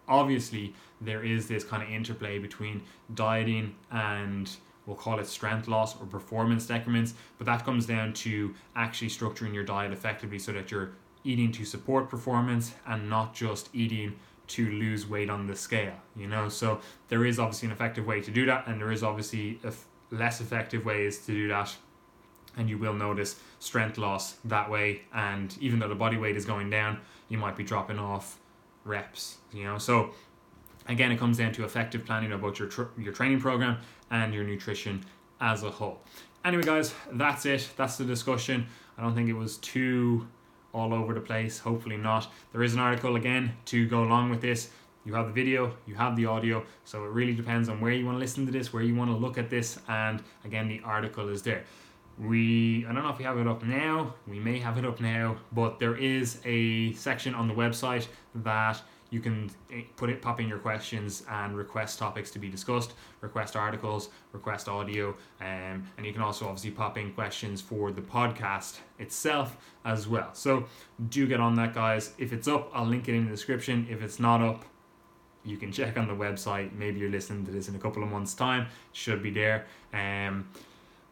obviously, 0.06 0.74
there 1.00 1.24
is 1.24 1.48
this 1.48 1.64
kind 1.64 1.82
of 1.82 1.88
interplay 1.90 2.40
between 2.40 2.84
dieting 3.14 3.74
and 3.90 4.50
we'll 4.86 4.98
call 4.98 5.18
it 5.18 5.28
strength 5.28 5.70
loss 5.70 5.96
or 6.02 6.06
performance 6.08 6.68
decrements, 6.68 7.14
but 7.38 7.46
that 7.46 7.64
comes 7.64 7.86
down 7.86 8.12
to 8.16 8.54
actually 8.76 9.08
structuring 9.08 9.54
your 9.54 9.64
diet 9.64 9.94
effectively 9.94 10.40
so 10.40 10.52
that 10.52 10.72
you're 10.72 10.92
eating 11.24 11.54
to 11.54 11.64
support 11.64 12.10
performance 12.10 12.74
and 12.86 13.10
not 13.10 13.34
just 13.34 13.70
eating 13.74 14.14
to 14.48 14.70
lose 14.70 15.08
weight 15.08 15.30
on 15.30 15.48
the 15.48 15.56
scale, 15.56 15.96
you 16.16 16.28
know. 16.28 16.50
So 16.50 16.80
there 17.10 17.26
is 17.26 17.40
obviously 17.40 17.68
an 17.68 17.72
effective 17.72 18.06
way 18.06 18.22
to 18.22 18.32
do 18.32 18.46
that, 18.46 18.68
and 18.68 18.80
there 18.80 18.92
is 18.92 19.04
obviously 19.04 19.60
a 19.64 19.74
less 20.12 20.42
effective 20.42 20.86
ways 20.86 21.20
to 21.26 21.32
do 21.34 21.48
that. 21.50 21.76
And 22.56 22.68
you 22.70 22.78
will 22.78 22.94
notice 22.94 23.40
strength 23.60 23.98
loss 23.98 24.38
that 24.46 24.70
way, 24.70 25.02
and 25.14 25.56
even 25.60 25.80
though 25.80 25.90
the 25.90 25.96
body 25.96 26.18
weight 26.18 26.36
is 26.36 26.46
going 26.46 26.70
down, 26.70 27.00
you 27.30 27.38
might 27.38 27.56
be 27.56 27.64
dropping 27.64 28.00
off 28.00 28.40
reps, 28.84 29.38
you 29.54 29.64
know. 29.64 29.78
So 29.78 30.12
again, 30.88 31.12
it 31.12 31.20
comes 31.20 31.38
down 31.38 31.52
to 31.54 31.66
effective 31.66 32.06
planning 32.06 32.32
about 32.32 32.58
your 32.58 32.68
tr- 32.68 32.94
your 32.98 33.14
training 33.14 33.42
program 33.42 33.78
and 34.10 34.34
your 34.34 34.44
nutrition 34.44 35.04
as 35.40 35.64
a 35.64 35.70
whole. 35.70 36.02
Anyway, 36.44 36.64
guys, 36.64 36.94
that's 37.12 37.46
it. 37.46 37.70
That's 37.78 37.98
the 37.98 38.06
discussion. 38.06 38.68
I 38.98 39.04
don't 39.04 39.14
think 39.14 39.30
it 39.30 39.34
was 39.34 39.58
too 39.58 40.28
all 40.78 40.94
over 40.94 41.14
the 41.14 41.22
place. 41.22 41.60
Hopefully 41.60 41.98
not. 41.98 42.28
There 42.54 42.64
is 42.64 42.74
an 42.74 42.80
article 42.80 43.16
again 43.16 43.54
to 43.66 43.88
go 43.88 44.04
along 44.04 44.30
with 44.30 44.42
this. 44.42 44.70
You 45.06 45.14
have 45.14 45.28
the 45.28 45.34
video, 45.34 45.74
you 45.86 45.96
have 45.96 46.18
the 46.18 46.26
audio, 46.26 46.66
so 46.84 47.06
it 47.06 47.12
really 47.12 47.34
depends 47.34 47.70
on 47.70 47.80
where 47.80 47.94
you 47.94 48.06
want 48.06 48.18
to 48.18 48.20
listen 48.20 48.46
to 48.46 48.52
this, 48.52 48.74
where 48.74 48.84
you 48.84 48.94
want 48.94 49.10
to 49.10 49.16
look 49.16 49.38
at 49.38 49.50
this, 49.50 49.80
and 49.88 50.22
again, 50.44 50.68
the 50.68 50.82
article 50.84 51.30
is 51.30 51.42
there. 51.42 51.64
We, 52.20 52.86
I 52.86 52.92
don't 52.92 53.04
know 53.04 53.10
if 53.10 53.18
we 53.18 53.24
have 53.24 53.38
it 53.38 53.48
up 53.48 53.64
now, 53.64 54.16
we 54.28 54.38
may 54.38 54.60
have 54.60 54.78
it 54.78 54.84
up 54.84 55.00
now, 55.00 55.38
but 55.54 55.80
there 55.80 55.96
is 55.96 56.42
a 56.44 56.92
section 56.94 57.34
on 57.36 57.48
the 57.48 57.54
website 57.54 58.08
that 58.36 58.82
you 59.10 59.20
can 59.20 59.50
eh, 59.72 59.82
put 59.96 60.10
it 60.10 60.22
pop 60.22 60.40
in 60.40 60.48
your 60.48 60.58
questions 60.58 61.24
and 61.30 61.58
request 61.58 62.00
topics 62.00 62.32
to 62.32 62.40
be 62.40 62.50
discussed 62.50 62.94
request 63.22 63.56
articles 63.56 64.10
request 64.34 64.68
audio 64.68 65.10
um, 65.42 65.88
and 65.98 66.06
you 66.06 66.14
can 66.14 66.22
also 66.22 66.46
obviously 66.46 66.72
pop 66.72 66.98
in 66.98 67.12
questions 67.14 67.62
for 67.62 67.92
the 67.92 68.02
podcast 68.02 68.80
itself 69.00 69.58
as 69.86 70.08
well. 70.08 70.30
So 70.34 70.66
do 71.10 71.28
get 71.28 71.40
on 71.40 71.56
that 71.56 71.74
guys. 71.74 72.14
If 72.18 72.34
it's 72.34 72.48
up 72.48 72.70
i'll 72.74 72.86
link 72.86 73.08
it 73.08 73.16
in 73.16 73.26
the 73.26 73.32
description. 73.32 73.88
If 73.90 74.02
it's 74.02 74.20
not 74.20 74.42
up 74.42 74.66
you 75.46 75.56
can 75.56 75.72
check 75.72 75.98
on 75.98 76.08
the 76.08 76.14
website. 76.14 76.74
Maybe 76.74 77.00
you're 77.00 77.10
listening 77.10 77.46
to 77.46 77.52
this 77.52 77.70
in 77.70 77.76
a 77.76 77.80
couple 77.80 78.04
of 78.04 78.10
months 78.10 78.34
time. 78.34 78.68
Should 78.92 79.24
be 79.24 79.32
there. 79.32 79.66
Um, 79.94 80.50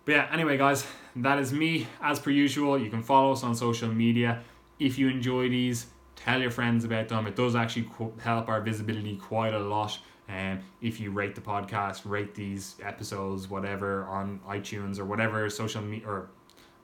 but 0.03 0.11
yeah 0.11 0.27
anyway 0.31 0.57
guys 0.57 0.85
that 1.15 1.39
is 1.39 1.53
me. 1.53 1.87
As 2.01 2.19
per 2.19 2.31
usual 2.31 2.77
you 2.77 2.89
can 2.89 3.01
follow 3.01 3.31
us 3.31 3.43
on 3.43 3.55
social 3.55 3.89
media. 3.89 4.43
If 4.77 4.97
you 4.97 5.07
enjoy 5.07 5.47
these 5.47 5.85
tell 6.15 6.41
your 6.41 6.51
friends 6.51 6.85
about 6.85 7.07
them. 7.09 7.27
It 7.27 7.35
does 7.35 7.55
actually 7.55 7.89
help 8.19 8.49
our 8.49 8.61
visibility 8.61 9.17
quite 9.17 9.53
a 9.53 9.59
lot. 9.59 9.97
And 10.27 10.59
um, 10.59 10.65
if 10.81 10.99
you 10.99 11.11
rate 11.11 11.35
the 11.35 11.41
podcast, 11.41 12.01
rate 12.03 12.33
these 12.33 12.75
episodes, 12.83 13.47
whatever 13.47 14.05
on 14.05 14.39
iTunes 14.47 14.97
or 14.97 15.05
whatever 15.05 15.47
social 15.49 15.83
media 15.83 16.07
or 16.07 16.29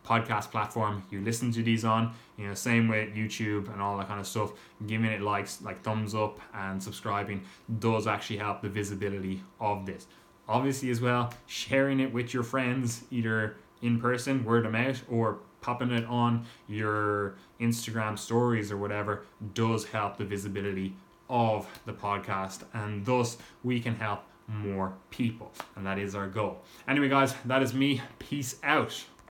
podcast 0.05 0.51
platform 0.51 1.03
you 1.09 1.21
listen 1.21 1.51
to 1.51 1.63
these 1.63 1.85
on, 1.85 2.13
you 2.37 2.47
know, 2.47 2.53
same 2.53 2.87
with 2.87 3.13
YouTube 3.15 3.71
and 3.71 3.81
all 3.81 3.97
that 3.97 4.07
kind 4.07 4.19
of 4.19 4.27
stuff. 4.27 4.51
Giving 4.85 5.09
it 5.09 5.21
likes, 5.21 5.61
like 5.61 5.81
thumbs 5.81 6.13
up 6.13 6.39
and 6.53 6.81
subscribing 6.81 7.43
does 7.79 8.05
actually 8.07 8.37
help 8.37 8.61
the 8.61 8.69
visibility 8.69 9.41
of 9.59 9.85
this. 9.85 10.07
Obviously, 10.47 10.89
as 10.89 11.01
well, 11.01 11.33
sharing 11.47 11.99
it 11.99 12.11
with 12.11 12.33
your 12.33 12.43
friends, 12.43 13.03
either 13.09 13.55
in 13.81 13.99
person, 13.99 14.43
word 14.43 14.65
of 14.65 14.71
mouth, 14.71 15.03
or 15.09 15.39
popping 15.61 15.91
it 15.91 16.05
on 16.05 16.45
your 16.67 17.35
Instagram 17.59 18.17
stories 18.17 18.71
or 18.71 18.77
whatever 18.77 19.23
does 19.53 19.85
help 19.85 20.17
the 20.17 20.25
visibility 20.25 20.95
of 21.29 21.67
the 21.85 21.93
podcast 21.93 22.63
and 22.73 23.05
thus 23.05 23.37
we 23.63 23.79
can 23.79 23.95
help 23.95 24.23
more 24.47 24.93
people 25.11 25.49
and 25.77 25.85
that 25.85 25.97
is 25.97 26.13
our 26.13 26.27
goal. 26.27 26.61
Anyway 26.87 27.07
guys, 27.07 27.33
that 27.45 27.63
is 27.63 27.73
me. 27.73 28.01
Peace 28.19 28.57
out. 28.63 29.05